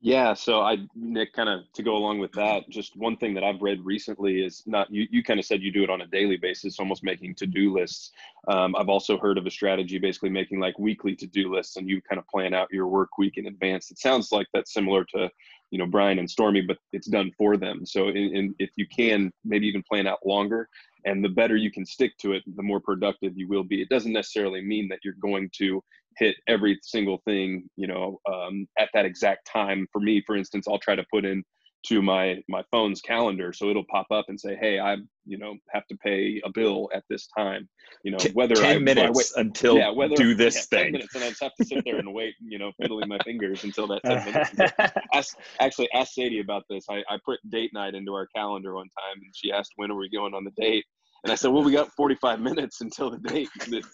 Yeah, 0.06 0.34
so 0.34 0.60
I 0.60 0.80
Nick 0.96 1.32
kind 1.32 1.48
of 1.48 1.62
to 1.72 1.82
go 1.82 1.96
along 1.96 2.20
with 2.20 2.34
that, 2.34 2.68
just 2.68 2.98
one 2.98 3.16
thing 3.16 3.34
that 3.36 3.44
I've 3.46 3.62
read 3.62 3.80
recently 3.86 4.44
is 4.44 4.62
not 4.66 4.92
you 4.92 5.08
you 5.10 5.24
kind 5.24 5.40
of 5.40 5.46
said 5.46 5.62
you 5.62 5.72
do 5.72 5.82
it 5.82 5.90
on 5.90 6.02
a 6.02 6.08
daily 6.08 6.36
basis, 6.36 6.78
almost 6.78 7.06
making 7.06 7.36
to-do 7.36 7.74
lists. 7.74 8.12
Um, 8.50 8.76
I've 8.76 8.90
also 8.90 9.18
heard 9.18 9.38
of 9.38 9.46
a 9.46 9.50
strategy 9.50 10.00
basically 10.00 10.30
making 10.30 10.60
like 10.60 10.78
weekly 10.78 11.16
to-do 11.16 11.56
lists 11.56 11.78
and 11.78 11.88
you 11.88 12.02
kind 12.02 12.20
of 12.20 12.28
plan 12.28 12.54
out 12.54 12.68
your 12.70 12.88
work 12.88 13.18
week 13.18 13.38
in 13.38 13.48
advance. 13.48 13.92
It 13.92 13.98
sounds 13.98 14.34
like 14.34 14.48
that's 14.54 14.74
similar 14.74 15.06
to, 15.16 15.32
you 15.72 15.78
know, 15.78 15.86
Brian 15.86 16.20
and 16.20 16.30
Stormy, 16.30 16.60
but 16.60 16.80
it's 16.92 17.08
done 17.08 17.32
for 17.38 17.56
them. 17.56 17.86
So 17.86 18.10
in, 18.10 18.36
in, 18.36 18.56
if 18.60 18.72
you 18.76 18.86
can 18.86 19.32
maybe 19.46 19.68
even 19.68 19.84
plan 19.84 20.06
out 20.06 20.20
longer 20.26 20.68
and 21.06 21.24
the 21.24 21.30
better 21.30 21.56
you 21.56 21.72
can 21.72 21.86
stick 21.86 22.14
to 22.20 22.34
it, 22.34 22.44
the 22.56 22.64
more 22.64 22.80
productive 22.80 23.34
you 23.36 23.48
will 23.48 23.64
be. 23.64 23.82
It 23.82 23.90
doesn't 23.90 24.14
necessarily 24.14 24.62
mean 24.62 24.88
that 24.90 25.00
you're 25.04 25.16
going 25.22 25.50
to 25.58 25.82
hit 26.18 26.36
every 26.48 26.80
single 26.84 27.22
thing 27.26 27.68
you 27.76 27.88
know 27.88 28.20
um, 28.32 28.68
at 28.78 28.90
that 28.94 29.06
exact 29.06 29.50
time. 29.52 29.88
For 29.92 30.00
me 30.00 30.24
for 30.26 30.36
instance 30.36 30.68
i'll 30.68 30.80
try 30.80 30.96
to 30.96 31.06
put 31.12 31.26
in 31.26 31.44
to 31.88 32.02
my 32.02 32.42
my 32.48 32.64
phone's 32.72 33.02
calendar 33.02 33.52
so 33.52 33.70
it'll 33.70 33.86
pop 33.92 34.08
up 34.10 34.26
and 34.30 34.40
say 34.40 34.58
hey 34.60 34.80
i 34.80 34.96
you 35.26 35.38
know 35.38 35.56
have 35.72 35.86
to 35.88 35.98
pay 35.98 36.42
a 36.46 36.50
bill 36.50 36.90
at 36.94 37.04
this 37.10 37.28
time. 37.38 37.68
You 38.04 38.12
know 38.12 38.18
whether 38.34 38.56
10 38.56 38.66
I, 38.66 38.80
minutes 38.80 39.08
I 39.08 39.12
wait, 39.12 39.46
until 39.46 39.78
yeah, 39.78 39.92
whether, 39.92 40.16
do 40.16 40.34
this 40.34 40.68
yeah, 40.72 40.78
10 40.78 40.86
thing. 40.86 40.92
minutes 40.94 41.16
and 41.16 41.24
i 41.24 41.30
just 41.30 41.44
have 41.44 41.56
to 41.56 41.66
sit 41.66 41.84
there 41.86 41.98
and 41.98 42.14
wait 42.14 42.36
you 42.42 42.58
know 42.58 42.72
fiddling 42.82 43.08
my 43.08 43.18
fingers 43.24 43.64
until 43.64 43.88
that 43.88 44.02
10 44.04 44.26
minutes 44.26 45.36
actually 45.60 45.90
ask 45.94 46.14
sadie 46.14 46.40
about 46.40 46.64
this. 46.70 46.86
I, 46.90 47.04
I 47.10 47.18
put 47.26 47.40
date 47.50 47.72
night 47.74 47.96
into 47.96 48.14
our 48.14 48.28
calendar 48.36 48.76
one 48.76 48.90
time 49.00 49.22
and 49.22 49.34
she 49.36 49.52
asked 49.52 49.74
when 49.76 49.92
are 49.92 49.96
we 49.96 50.10
going 50.10 50.34
on 50.34 50.44
the 50.44 50.52
date 50.52 50.86
and 51.24 51.32
I 51.32 51.36
said, 51.36 51.52
"Well, 51.52 51.64
we 51.64 51.72
got 51.72 51.92
45 51.96 52.40
minutes 52.40 52.82
until 52.82 53.12
the 53.12 53.18
date 53.18 53.50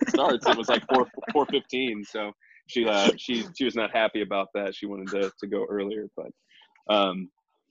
starts." 0.08 0.48
It 0.48 0.58
was 0.58 0.70
like 0.70 0.84
4 0.90 1.06
4:15, 1.34 2.04
so 2.06 2.32
she 2.68 2.88
uh, 2.88 3.12
she 3.18 3.46
she 3.58 3.66
was 3.66 3.76
not 3.76 3.92
happy 3.92 4.22
about 4.22 4.48
that. 4.56 4.76
She 4.76 4.86
wanted 4.86 5.08
to 5.10 5.32
to 5.40 5.48
go 5.48 5.66
earlier, 5.70 6.08
but 6.16 6.94
um, 6.94 7.30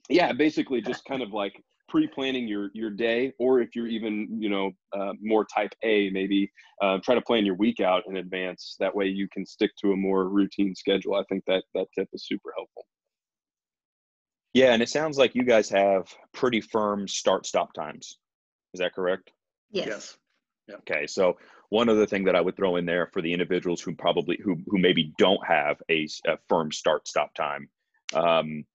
yeah, 0.09 0.31
basically 0.33 0.81
just 0.81 1.05
kind 1.05 1.21
of 1.21 1.31
like 1.31 1.53
pre-planning 1.87 2.47
your 2.47 2.69
your 2.73 2.89
day, 2.89 3.33
or 3.39 3.59
if 3.61 3.75
you're 3.75 3.87
even 3.87 4.27
you 4.39 4.49
know 4.49 4.71
uh, 4.93 5.13
more 5.21 5.45
type 5.45 5.71
A, 5.83 6.09
maybe 6.11 6.49
uh, 6.81 6.99
try 7.03 7.15
to 7.15 7.21
plan 7.21 7.45
your 7.45 7.55
week 7.55 7.79
out 7.79 8.03
in 8.07 8.17
advance. 8.17 8.75
That 8.79 8.95
way 8.95 9.05
you 9.07 9.27
can 9.31 9.45
stick 9.45 9.71
to 9.83 9.91
a 9.91 9.95
more 9.95 10.29
routine 10.29 10.75
schedule. 10.75 11.15
I 11.15 11.23
think 11.29 11.43
that 11.47 11.63
that 11.75 11.87
tip 11.97 12.07
is 12.13 12.25
super 12.25 12.53
helpful. 12.55 12.85
Yeah, 14.53 14.73
and 14.73 14.81
it 14.81 14.89
sounds 14.89 15.17
like 15.17 15.35
you 15.35 15.43
guys 15.43 15.69
have 15.69 16.07
pretty 16.33 16.61
firm 16.61 17.07
start 17.07 17.45
stop 17.45 17.73
times. 17.73 18.17
Is 18.73 18.79
that 18.79 18.93
correct? 18.93 19.31
Yes. 19.71 19.87
yes. 19.87 20.17
Okay, 20.81 21.07
so 21.07 21.37
one 21.69 21.89
other 21.89 22.05
thing 22.05 22.25
that 22.25 22.35
I 22.35 22.41
would 22.41 22.55
throw 22.55 22.75
in 22.75 22.85
there 22.85 23.07
for 23.07 23.21
the 23.21 23.33
individuals 23.33 23.81
who 23.81 23.95
probably 23.95 24.39
who 24.43 24.57
who 24.67 24.77
maybe 24.77 25.13
don't 25.17 25.45
have 25.45 25.81
a, 25.89 26.07
a 26.27 26.37
firm 26.47 26.71
start 26.71 27.07
stop 27.07 27.33
time, 27.33 27.69
um, 28.13 28.65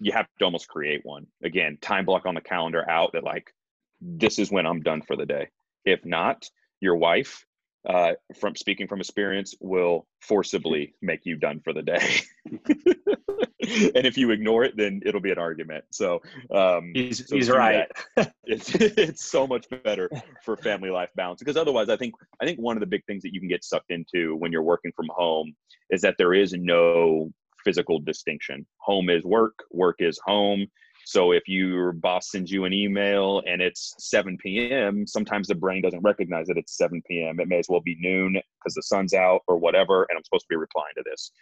you 0.00 0.12
have 0.12 0.26
to 0.38 0.44
almost 0.44 0.68
create 0.68 1.04
one. 1.04 1.26
Again, 1.42 1.78
time 1.80 2.04
block 2.04 2.26
on 2.26 2.34
the 2.34 2.40
calendar 2.40 2.88
out 2.88 3.12
that 3.12 3.24
like 3.24 3.52
this 4.00 4.38
is 4.38 4.50
when 4.50 4.66
I'm 4.66 4.82
done 4.82 5.02
for 5.02 5.16
the 5.16 5.26
day. 5.26 5.48
If 5.84 6.04
not, 6.04 6.48
your 6.80 6.96
wife, 6.96 7.46
uh, 7.88 8.12
from 8.38 8.54
speaking 8.56 8.86
from 8.86 9.00
experience, 9.00 9.54
will 9.60 10.06
forcibly 10.20 10.94
make 11.02 11.20
you 11.24 11.36
done 11.36 11.60
for 11.60 11.72
the 11.72 11.82
day. 11.82 12.20
and 12.50 14.06
if 14.06 14.16
you 14.16 14.30
ignore 14.30 14.64
it, 14.64 14.76
then 14.76 15.00
it'll 15.04 15.20
be 15.20 15.30
an 15.30 15.38
argument. 15.38 15.84
So 15.90 16.20
um, 16.50 16.92
He's, 16.94 17.26
so 17.28 17.36
he's 17.36 17.50
right. 17.50 17.90
that. 18.16 18.34
it's 18.44 18.74
it's 18.74 19.24
so 19.24 19.46
much 19.46 19.66
better 19.84 20.10
for 20.44 20.56
family 20.56 20.90
life 20.90 21.10
balance 21.16 21.40
because 21.40 21.56
otherwise, 21.56 21.88
I 21.88 21.96
think 21.96 22.14
I 22.40 22.44
think 22.44 22.58
one 22.58 22.76
of 22.76 22.80
the 22.80 22.86
big 22.86 23.04
things 23.06 23.22
that 23.22 23.32
you 23.32 23.40
can 23.40 23.48
get 23.48 23.64
sucked 23.64 23.90
into 23.90 24.36
when 24.36 24.52
you're 24.52 24.62
working 24.62 24.92
from 24.94 25.08
home 25.10 25.54
is 25.90 26.02
that 26.02 26.16
there 26.18 26.34
is 26.34 26.52
no 26.52 27.32
physical 27.64 28.00
distinction. 28.00 28.66
Home 28.78 29.10
is 29.10 29.24
work, 29.24 29.54
work 29.70 29.96
is 30.00 30.18
home. 30.24 30.66
So 31.04 31.32
if 31.32 31.42
your 31.46 31.92
boss 31.92 32.30
sends 32.30 32.50
you 32.50 32.64
an 32.64 32.72
email 32.72 33.42
and 33.46 33.60
it's 33.60 33.94
7 33.98 34.38
p.m., 34.38 35.06
sometimes 35.06 35.48
the 35.48 35.54
brain 35.54 35.82
doesn't 35.82 36.02
recognize 36.02 36.46
that 36.46 36.56
it's 36.56 36.76
7 36.76 37.02
p.m. 37.08 37.40
It 37.40 37.48
may 37.48 37.58
as 37.58 37.66
well 37.68 37.80
be 37.80 37.96
noon 38.00 38.40
because 38.60 38.74
the 38.74 38.82
sun's 38.82 39.14
out 39.14 39.40
or 39.48 39.56
whatever, 39.56 40.06
and 40.08 40.16
I'm 40.16 40.24
supposed 40.24 40.44
to 40.44 40.50
be 40.50 40.56
replying 40.56 40.94
to 40.96 41.02
this. 41.04 41.32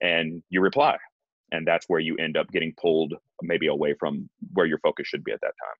And 0.00 0.42
you 0.48 0.60
reply. 0.60 0.96
And 1.52 1.66
that's 1.66 1.86
where 1.88 2.00
you 2.00 2.16
end 2.16 2.36
up 2.36 2.50
getting 2.50 2.72
pulled 2.80 3.14
maybe 3.42 3.66
away 3.66 3.94
from 3.98 4.28
where 4.52 4.66
your 4.66 4.78
focus 4.78 5.06
should 5.06 5.24
be 5.24 5.32
at 5.32 5.40
that 5.42 5.46
time. 5.46 5.76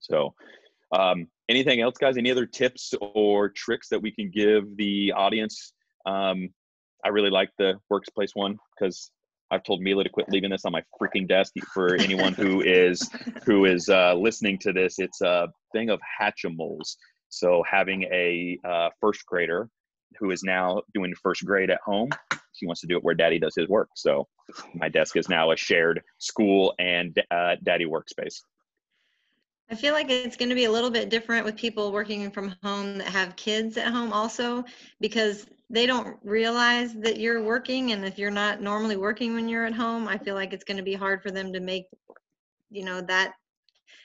So, 0.00 0.34
um, 0.92 1.26
anything 1.48 1.80
else, 1.80 1.98
guys? 1.98 2.16
Any 2.16 2.30
other 2.30 2.46
tips 2.46 2.94
or 3.00 3.48
tricks 3.48 3.88
that 3.88 4.00
we 4.00 4.12
can 4.12 4.30
give 4.30 4.76
the 4.76 5.12
audience? 5.12 5.72
Um, 6.06 6.50
I 7.04 7.08
really 7.08 7.30
like 7.30 7.50
the 7.58 7.74
workplace 7.90 8.30
one 8.34 8.58
because 8.78 9.10
I've 9.50 9.62
told 9.62 9.82
Mila 9.82 10.04
to 10.04 10.10
quit 10.10 10.28
leaving 10.28 10.50
this 10.50 10.64
on 10.64 10.72
my 10.72 10.82
freaking 11.00 11.28
desk. 11.28 11.52
For 11.72 11.94
anyone 11.94 12.32
who 12.32 12.62
is 12.62 13.08
who 13.44 13.66
is 13.66 13.88
uh, 13.88 14.14
listening 14.14 14.58
to 14.60 14.72
this, 14.72 14.98
it's 14.98 15.20
a 15.20 15.48
thing 15.72 15.90
of 15.90 16.00
Hatchimals. 16.20 16.96
So 17.28 17.62
having 17.68 18.04
a 18.04 18.58
uh, 18.66 18.88
first 19.00 19.24
grader 19.26 19.68
who 20.18 20.30
is 20.30 20.42
now 20.42 20.82
doing 20.94 21.12
first 21.22 21.44
grade 21.44 21.70
at 21.70 21.80
home, 21.84 22.10
she 22.52 22.66
wants 22.66 22.80
to 22.82 22.86
do 22.86 22.96
it 22.96 23.04
where 23.04 23.14
Daddy 23.14 23.38
does 23.38 23.54
his 23.56 23.68
work. 23.68 23.88
So 23.96 24.26
my 24.74 24.88
desk 24.88 25.16
is 25.16 25.28
now 25.28 25.50
a 25.50 25.56
shared 25.56 26.00
school 26.18 26.74
and 26.78 27.20
uh, 27.30 27.56
Daddy 27.62 27.86
workspace. 27.86 28.40
I 29.70 29.74
feel 29.74 29.94
like 29.94 30.10
it's 30.10 30.36
going 30.36 30.50
to 30.50 30.54
be 30.54 30.66
a 30.66 30.70
little 30.70 30.90
bit 30.90 31.08
different 31.08 31.44
with 31.44 31.56
people 31.56 31.90
working 31.90 32.30
from 32.30 32.54
home 32.62 32.98
that 32.98 33.08
have 33.08 33.34
kids 33.34 33.76
at 33.76 33.88
home 33.88 34.12
also 34.12 34.64
because 35.00 35.46
they 35.74 35.86
don't 35.86 36.16
realize 36.22 36.94
that 36.94 37.18
you're 37.18 37.42
working 37.42 37.92
and 37.92 38.04
if 38.04 38.18
you're 38.18 38.30
not 38.30 38.60
normally 38.60 38.96
working 38.96 39.34
when 39.34 39.48
you're 39.48 39.66
at 39.66 39.74
home, 39.74 40.06
I 40.06 40.18
feel 40.18 40.36
like 40.36 40.52
it's 40.52 40.64
going 40.64 40.76
to 40.76 40.82
be 40.82 40.94
hard 40.94 41.22
for 41.22 41.30
them 41.30 41.52
to 41.52 41.60
make 41.60 41.86
you 42.70 42.84
know 42.84 43.00
that 43.02 43.34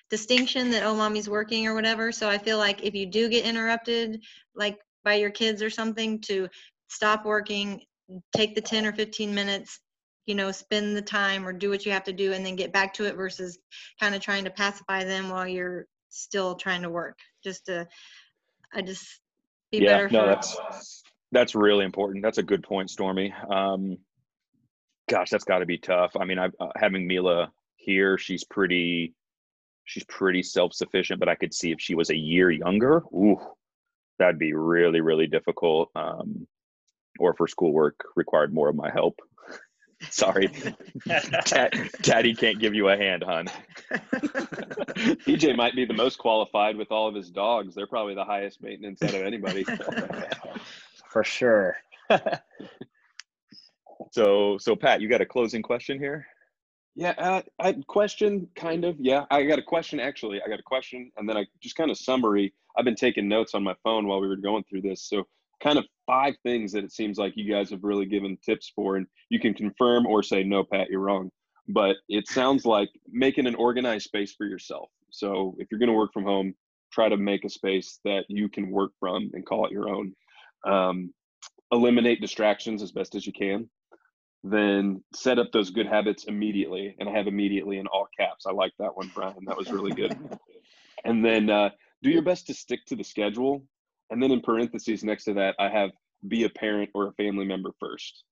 distinction 0.09 0.71
that 0.71 0.83
oh 0.83 0.95
mommy's 0.95 1.29
working 1.29 1.67
or 1.67 1.75
whatever. 1.75 2.11
So 2.11 2.27
I 2.27 2.37
feel 2.37 2.57
like 2.57 2.83
if 2.83 2.95
you 2.95 3.05
do 3.05 3.29
get 3.29 3.45
interrupted 3.45 4.23
like 4.55 4.79
by 5.03 5.15
your 5.15 5.29
kids 5.29 5.61
or 5.61 5.69
something 5.69 6.19
to 6.21 6.49
stop 6.87 7.23
working, 7.23 7.83
take 8.35 8.55
the 8.55 8.61
10 8.61 8.87
or 8.87 8.93
15 8.93 9.33
minutes 9.33 9.79
you 10.25 10.35
know 10.35 10.51
spend 10.51 10.95
the 10.95 11.01
time 11.01 11.47
or 11.47 11.53
do 11.53 11.69
what 11.69 11.85
you 11.85 11.91
have 11.91 12.03
to 12.03 12.13
do 12.13 12.33
and 12.33 12.45
then 12.45 12.55
get 12.55 12.73
back 12.73 12.93
to 12.93 13.05
it 13.05 13.15
versus 13.15 13.57
kind 13.99 14.13
of 14.13 14.21
trying 14.21 14.43
to 14.43 14.51
pacify 14.51 15.03
them 15.03 15.29
while 15.29 15.47
you're 15.47 15.85
still 16.09 16.55
trying 16.55 16.83
to 16.83 16.89
work 16.89 17.17
just 17.43 17.65
to 17.65 17.87
i 18.73 18.81
just 18.81 19.21
be 19.71 19.79
yeah, 19.79 19.85
better 19.85 20.09
no, 20.09 20.21
for 20.21 20.27
that's 20.27 20.98
that's 21.31 21.55
really 21.55 21.85
important. 21.85 22.23
That's 22.23 22.37
a 22.37 22.43
good 22.43 22.63
point, 22.63 22.89
Stormy. 22.89 23.33
Um, 23.49 23.97
gosh, 25.09 25.29
that's 25.29 25.43
got 25.43 25.59
to 25.59 25.65
be 25.65 25.77
tough. 25.77 26.15
I 26.19 26.25
mean, 26.25 26.39
I 26.39 26.47
uh, 26.59 26.69
having 26.75 27.07
Mila 27.07 27.51
here, 27.75 28.17
she's 28.17 28.43
pretty, 28.43 29.13
she's 29.85 30.03
pretty 30.05 30.43
self 30.43 30.73
sufficient. 30.73 31.19
But 31.19 31.29
I 31.29 31.35
could 31.35 31.53
see 31.53 31.71
if 31.71 31.79
she 31.79 31.95
was 31.95 32.09
a 32.09 32.15
year 32.15 32.49
younger, 32.49 33.03
ooh, 33.13 33.39
that'd 34.17 34.39
be 34.39 34.53
really, 34.53 35.01
really 35.01 35.27
difficult. 35.27 35.89
Um, 35.95 36.47
or 37.19 37.31
if 37.31 37.37
her 37.37 37.47
schoolwork 37.47 37.99
required 38.15 38.53
more 38.53 38.69
of 38.69 38.75
my 38.75 38.89
help. 38.91 39.19
Sorry, 40.09 40.49
Dad, 41.45 41.73
Daddy 42.01 42.33
can't 42.33 42.57
give 42.57 42.73
you 42.73 42.87
a 42.87 42.95
hand, 42.95 43.21
hon. 43.21 43.49
PJ 43.91 45.57
might 45.57 45.75
be 45.75 45.83
the 45.83 45.93
most 45.93 46.17
qualified 46.17 46.77
with 46.77 46.89
all 46.89 47.09
of 47.09 47.15
his 47.15 47.29
dogs. 47.29 47.75
They're 47.75 47.85
probably 47.85 48.15
the 48.15 48.23
highest 48.23 48.63
maintenance 48.63 49.01
out 49.03 49.13
of 49.13 49.23
anybody. 49.23 49.65
For 51.09 51.23
sure. 51.23 51.77
So, 54.11 54.57
so 54.57 54.75
Pat, 54.75 55.01
you 55.01 55.09
got 55.09 55.21
a 55.21 55.25
closing 55.25 55.61
question 55.61 55.99
here? 55.99 56.25
Yeah, 56.95 57.13
uh, 57.17 57.41
I 57.59 57.73
question 57.87 58.47
kind 58.55 58.83
of. 58.83 58.95
Yeah, 58.99 59.25
I 59.29 59.43
got 59.43 59.59
a 59.59 59.63
question 59.63 59.99
actually. 59.99 60.41
I 60.43 60.49
got 60.49 60.59
a 60.59 60.63
question, 60.63 61.11
and 61.17 61.29
then 61.29 61.37
I 61.37 61.45
just 61.61 61.75
kind 61.75 61.91
of 61.91 61.97
summary. 61.97 62.53
I've 62.77 62.85
been 62.85 62.95
taking 62.95 63.27
notes 63.27 63.53
on 63.53 63.63
my 63.63 63.75
phone 63.83 64.07
while 64.07 64.19
we 64.19 64.27
were 64.27 64.35
going 64.35 64.63
through 64.63 64.81
this. 64.81 65.07
So, 65.07 65.27
kind 65.61 65.77
of 65.77 65.85
five 66.07 66.35
things 66.43 66.71
that 66.71 66.83
it 66.83 66.91
seems 66.91 67.17
like 67.17 67.33
you 67.35 67.51
guys 67.51 67.69
have 67.69 67.83
really 67.83 68.05
given 68.05 68.37
tips 68.43 68.71
for, 68.75 68.95
and 68.95 69.05
you 69.29 69.39
can 69.39 69.53
confirm 69.53 70.07
or 70.07 70.23
say 70.23 70.43
no, 70.43 70.63
Pat, 70.63 70.89
you're 70.89 71.01
wrong. 71.01 71.29
But 71.67 71.97
it 72.09 72.27
sounds 72.27 72.65
like 72.65 72.89
making 73.11 73.45
an 73.45 73.55
organized 73.55 74.05
space 74.05 74.33
for 74.33 74.45
yourself. 74.45 74.89
So, 75.11 75.55
if 75.59 75.67
you're 75.69 75.79
going 75.79 75.91
to 75.91 75.95
work 75.95 76.11
from 76.13 76.23
home, 76.23 76.55
try 76.91 77.07
to 77.07 77.17
make 77.17 77.45
a 77.45 77.49
space 77.49 77.99
that 78.03 78.25
you 78.27 78.49
can 78.49 78.71
work 78.71 78.91
from 78.99 79.29
and 79.33 79.45
call 79.45 79.65
it 79.65 79.71
your 79.71 79.89
own. 79.89 80.13
Um, 80.65 81.13
eliminate 81.71 82.21
distractions 82.21 82.81
as 82.81 82.91
best 82.91 83.15
as 83.15 83.25
you 83.25 83.33
can 83.33 83.69
then 84.43 85.03
set 85.13 85.37
up 85.37 85.51
those 85.51 85.69
good 85.69 85.87
habits 85.87 86.25
immediately. 86.25 86.95
And 86.99 87.09
I 87.09 87.11
have 87.13 87.27
immediately 87.27 87.77
in 87.77 87.87
all 87.87 88.07
caps. 88.17 88.45
I 88.45 88.51
like 88.51 88.73
that 88.79 88.95
one, 88.95 89.11
Brian. 89.13 89.45
That 89.45 89.57
was 89.57 89.71
really 89.71 89.91
good. 89.91 90.17
and 91.05 91.23
then 91.23 91.49
uh, 91.49 91.69
do 92.01 92.09
your 92.09 92.21
best 92.21 92.47
to 92.47 92.53
stick 92.53 92.85
to 92.87 92.95
the 92.95 93.03
schedule. 93.03 93.63
And 94.09 94.21
then 94.23 94.31
in 94.31 94.41
parentheses 94.41 95.03
next 95.03 95.25
to 95.25 95.33
that, 95.35 95.55
I 95.59 95.69
have 95.69 95.91
be 96.27 96.43
a 96.43 96.49
parent 96.49 96.89
or 96.93 97.07
a 97.07 97.13
family 97.13 97.45
member 97.45 97.71
first. 97.79 98.23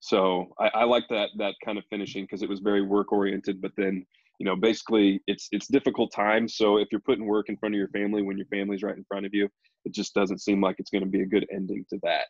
So 0.00 0.52
I, 0.58 0.68
I 0.74 0.84
like 0.84 1.04
that 1.10 1.28
that 1.38 1.54
kind 1.64 1.78
of 1.78 1.84
finishing 1.90 2.24
because 2.24 2.42
it 2.42 2.48
was 2.48 2.60
very 2.60 2.82
work 2.82 3.12
oriented. 3.12 3.60
But 3.60 3.72
then 3.76 4.06
you 4.40 4.46
know 4.46 4.56
basically 4.56 5.20
it's 5.28 5.46
it's 5.52 5.68
difficult 5.68 6.10
times. 6.12 6.56
So 6.56 6.78
if 6.78 6.88
you're 6.90 7.02
putting 7.02 7.26
work 7.26 7.48
in 7.48 7.56
front 7.58 7.74
of 7.74 7.78
your 7.78 7.88
family 7.88 8.22
when 8.22 8.36
your 8.36 8.46
family's 8.46 8.82
right 8.82 8.96
in 8.96 9.04
front 9.04 9.26
of 9.26 9.32
you, 9.34 9.48
it 9.84 9.92
just 9.94 10.14
doesn't 10.14 10.38
seem 10.40 10.60
like 10.60 10.76
it's 10.78 10.90
going 10.90 11.04
to 11.04 11.08
be 11.10 11.20
a 11.22 11.26
good 11.26 11.46
ending 11.52 11.84
to 11.90 12.00
that. 12.02 12.24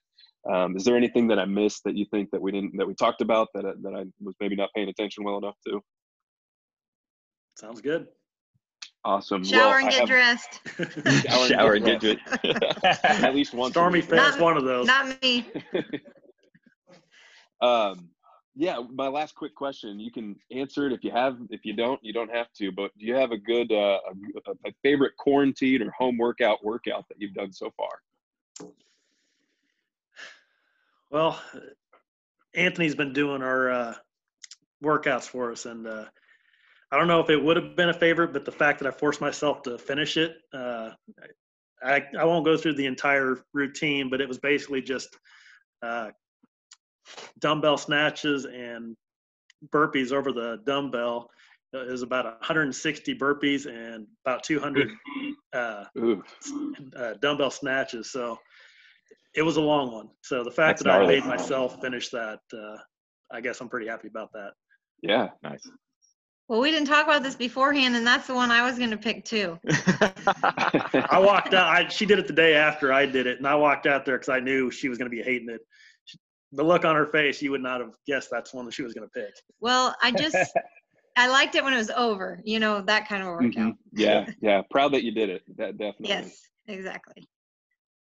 Um, 0.52 0.76
is 0.76 0.84
there 0.84 0.96
anything 0.96 1.28
that 1.28 1.38
I 1.38 1.44
missed 1.44 1.84
that 1.84 1.96
you 1.96 2.04
think 2.10 2.30
that 2.32 2.42
we 2.42 2.50
didn't 2.52 2.76
that 2.76 2.86
we 2.86 2.94
talked 2.94 3.20
about 3.22 3.48
that 3.54 3.64
I, 3.64 3.72
that 3.82 3.94
I 3.94 4.04
was 4.20 4.34
maybe 4.40 4.56
not 4.56 4.70
paying 4.74 4.88
attention 4.88 5.24
well 5.24 5.38
enough 5.38 5.56
to? 5.68 5.80
Sounds 7.56 7.80
good. 7.80 8.08
Awesome. 9.04 9.44
shower 9.44 9.60
Well, 9.68 9.76
and 9.78 9.90
get 9.90 10.00
have- 10.00 10.08
dressed 10.08 10.60
Shower 11.26 11.44
and 11.44 11.48
Shower 11.48 11.78
get 11.78 11.92
and 11.92 12.00
get 12.00 12.20
dressed. 12.82 13.04
At 13.04 13.34
least 13.34 13.54
once. 13.54 13.70
a 13.70 13.72
Stormy 13.74 14.00
week, 14.00 14.10
fans, 14.10 14.36
one 14.38 14.56
of 14.56 14.64
those. 14.64 14.86
not 14.86 15.14
me 15.22 15.46
um, 17.62 18.10
yeah, 18.54 18.78
my 18.92 19.08
last 19.08 19.34
quick 19.34 19.54
question. 19.54 20.00
You 20.00 20.10
can 20.10 20.36
answer 20.50 20.86
it 20.86 20.92
if 20.92 21.04
you 21.04 21.10
have. 21.12 21.38
If 21.50 21.64
you 21.64 21.74
don't, 21.74 22.00
you 22.02 22.12
don't 22.12 22.30
have 22.30 22.52
to. 22.54 22.72
But 22.72 22.90
do 22.98 23.06
you 23.06 23.14
have 23.14 23.30
a 23.30 23.38
good, 23.38 23.70
uh, 23.72 23.98
a, 24.46 24.50
a 24.66 24.72
favorite 24.82 25.16
quarantine 25.16 25.82
or 25.82 25.90
home 25.92 26.18
workout 26.18 26.64
workout 26.64 27.06
that 27.08 27.20
you've 27.20 27.34
done 27.34 27.52
so 27.52 27.72
far? 27.76 28.70
Well, 31.10 31.40
Anthony's 32.54 32.94
been 32.94 33.12
doing 33.12 33.42
our 33.42 33.70
uh, 33.70 33.94
workouts 34.82 35.24
for 35.24 35.52
us, 35.52 35.66
and 35.66 35.86
uh, 35.86 36.04
I 36.92 36.98
don't 36.98 37.08
know 37.08 37.20
if 37.20 37.30
it 37.30 37.42
would 37.42 37.56
have 37.56 37.76
been 37.76 37.88
a 37.88 37.94
favorite, 37.94 38.32
but 38.32 38.44
the 38.44 38.52
fact 38.52 38.80
that 38.80 38.88
I 38.88 38.90
forced 38.90 39.20
myself 39.20 39.62
to 39.62 39.78
finish 39.78 40.16
it, 40.16 40.36
uh, 40.52 40.90
I, 41.82 42.04
I 42.18 42.24
won't 42.24 42.44
go 42.44 42.56
through 42.56 42.74
the 42.74 42.86
entire 42.86 43.38
routine, 43.52 44.10
but 44.10 44.20
it 44.20 44.28
was 44.28 44.38
basically 44.38 44.82
just 44.82 45.16
uh, 45.82 46.10
dumbbell 47.38 47.76
snatches 47.76 48.44
and 48.44 48.96
burpees 49.72 50.12
over 50.12 50.32
the 50.32 50.60
dumbbell. 50.66 51.30
It 51.72 51.90
was 51.90 52.02
about 52.02 52.24
160 52.24 53.14
burpees 53.16 53.66
and 53.66 54.06
about 54.26 54.42
200 54.42 54.90
uh, 55.52 55.84
uh, 56.96 57.14
dumbbell 57.22 57.50
snatches. 57.50 58.10
So 58.10 58.38
it 59.34 59.42
was 59.42 59.56
a 59.56 59.60
long 59.60 59.92
one. 59.92 60.08
So 60.22 60.42
the 60.42 60.50
fact 60.50 60.78
That's 60.78 60.84
that 60.84 60.90
I 60.90 60.98
gnarly. 60.98 61.20
made 61.20 61.26
myself 61.26 61.80
finish 61.80 62.08
that, 62.10 62.40
uh, 62.52 62.76
I 63.30 63.40
guess 63.40 63.60
I'm 63.60 63.68
pretty 63.68 63.86
happy 63.86 64.08
about 64.08 64.32
that. 64.32 64.52
yeah. 65.02 65.28
nice. 65.42 65.68
Well, 66.48 66.60
we 66.60 66.72
didn't 66.72 66.88
talk 66.88 67.04
about 67.06 67.22
this 67.22 67.36
beforehand, 67.36 67.94
and 67.94 68.04
that's 68.04 68.26
the 68.26 68.34
one 68.34 68.50
I 68.50 68.68
was 68.68 68.76
going 68.76 68.90
to 68.90 68.96
pick 68.96 69.24
too. 69.24 69.56
I 69.68 71.22
walked 71.24 71.54
out. 71.54 71.68
I, 71.68 71.86
she 71.86 72.06
did 72.06 72.18
it 72.18 72.26
the 72.26 72.32
day 72.32 72.54
after 72.56 72.92
I 72.92 73.06
did 73.06 73.28
it, 73.28 73.38
and 73.38 73.46
I 73.46 73.54
walked 73.54 73.86
out 73.86 74.04
there 74.04 74.16
because 74.18 74.30
I 74.30 74.40
knew 74.40 74.68
she 74.68 74.88
was 74.88 74.98
going 74.98 75.08
to 75.08 75.16
be 75.16 75.22
hating 75.22 75.48
it. 75.48 75.60
She, 76.06 76.18
the 76.52 76.64
look 76.64 76.84
on 76.84 76.96
her 76.96 77.06
face, 77.06 77.40
you 77.40 77.50
would 77.52 77.62
not 77.62 77.80
have 77.80 77.94
guessed 78.06 78.28
that's 78.30 78.52
one 78.52 78.64
that 78.66 78.74
she 78.74 78.82
was 78.82 78.92
going 78.92 79.08
to 79.08 79.12
pick. 79.12 79.34
Well, 79.60 79.94
I 80.02 80.10
just 80.10 80.36
I 81.16 81.28
liked 81.28 81.54
it 81.54 81.64
when 81.64 81.72
it 81.72 81.78
was 81.78 81.90
over. 81.90 82.40
You 82.44 82.60
know 82.60 82.80
that 82.82 83.08
kind 83.08 83.22
of 83.22 83.28
a 83.28 83.32
workout. 83.32 83.52
Mhm. 83.52 83.76
Yeah, 83.92 84.26
yeah. 84.40 84.62
Proud 84.70 84.92
that 84.92 85.04
you 85.04 85.12
did 85.12 85.28
it. 85.30 85.42
That 85.56 85.78
definitely. 85.78 86.08
Yes, 86.08 86.42
exactly. 86.66 87.28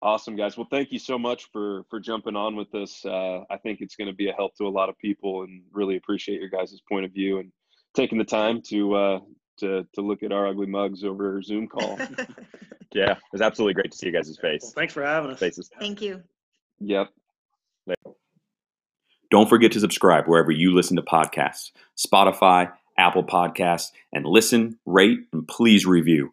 Awesome, 0.02 0.36
guys. 0.36 0.58
Well, 0.58 0.68
thank 0.70 0.92
you 0.92 1.00
so 1.00 1.18
much 1.18 1.50
for 1.52 1.84
for 1.90 2.00
jumping 2.00 2.36
on 2.36 2.56
with 2.56 2.74
us. 2.76 3.06
Uh, 3.06 3.42
I 3.50 3.58
think 3.58 3.80
it's 3.82 3.96
going 3.96 4.10
to 4.10 4.14
be 4.14 4.30
a 4.30 4.34
help 4.34 4.56
to 4.58 4.68
a 4.68 4.70
lot 4.70 4.90
of 4.90 4.98
people, 4.98 5.44
and 5.44 5.62
really 5.72 5.96
appreciate 5.96 6.40
your 6.40 6.50
guys' 6.50 6.80
point 6.90 7.06
of 7.06 7.12
view 7.12 7.40
and 7.40 7.52
taking 7.94 8.18
the 8.18 8.26
time 8.26 8.62
to 8.70 8.96
uh, 8.96 9.20
to 9.60 9.88
to 9.94 10.02
look 10.02 10.24
at 10.24 10.32
our 10.32 10.48
ugly 10.48 10.68
mugs 10.68 11.04
over 11.04 11.42
Zoom 11.42 11.68
call. 11.68 11.98
yeah, 12.94 13.12
it 13.12 13.18
was 13.32 13.42
absolutely 13.42 13.76
great 13.76 13.92
to 13.92 13.98
see 13.98 14.08
you 14.08 14.12
guys' 14.12 14.38
Well, 14.42 14.52
face 14.52 14.74
thanks 14.76 14.94
for 14.94 15.04
having 15.04 15.32
us. 15.32 15.40
faces. 15.40 15.70
Thank 15.80 16.02
you. 16.02 16.22
yep. 16.80 17.10
Don't 19.34 19.50
forget 19.50 19.72
to 19.72 19.80
subscribe 19.80 20.28
wherever 20.28 20.52
you 20.52 20.76
listen 20.76 20.96
to 20.96 21.02
podcasts 21.02 21.72
Spotify, 21.98 22.72
Apple 23.00 23.24
Podcasts, 23.24 23.88
and 24.14 24.28
listen, 24.28 24.78
rate, 24.86 25.22
and 25.34 25.48
please 25.48 25.88
review. 25.88 26.28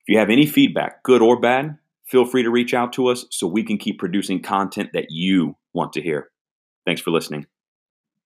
If 0.00 0.08
you 0.08 0.18
have 0.18 0.28
any 0.28 0.44
feedback, 0.44 1.04
good 1.04 1.22
or 1.22 1.38
bad, 1.38 1.78
feel 2.08 2.24
free 2.24 2.42
to 2.42 2.50
reach 2.50 2.74
out 2.74 2.92
to 2.94 3.06
us 3.06 3.24
so 3.30 3.46
we 3.46 3.62
can 3.62 3.78
keep 3.78 4.00
producing 4.00 4.42
content 4.42 4.90
that 4.94 5.06
you 5.10 5.54
want 5.74 5.92
to 5.92 6.02
hear. 6.02 6.30
Thanks 6.84 7.00
for 7.00 7.12
listening. 7.12 7.46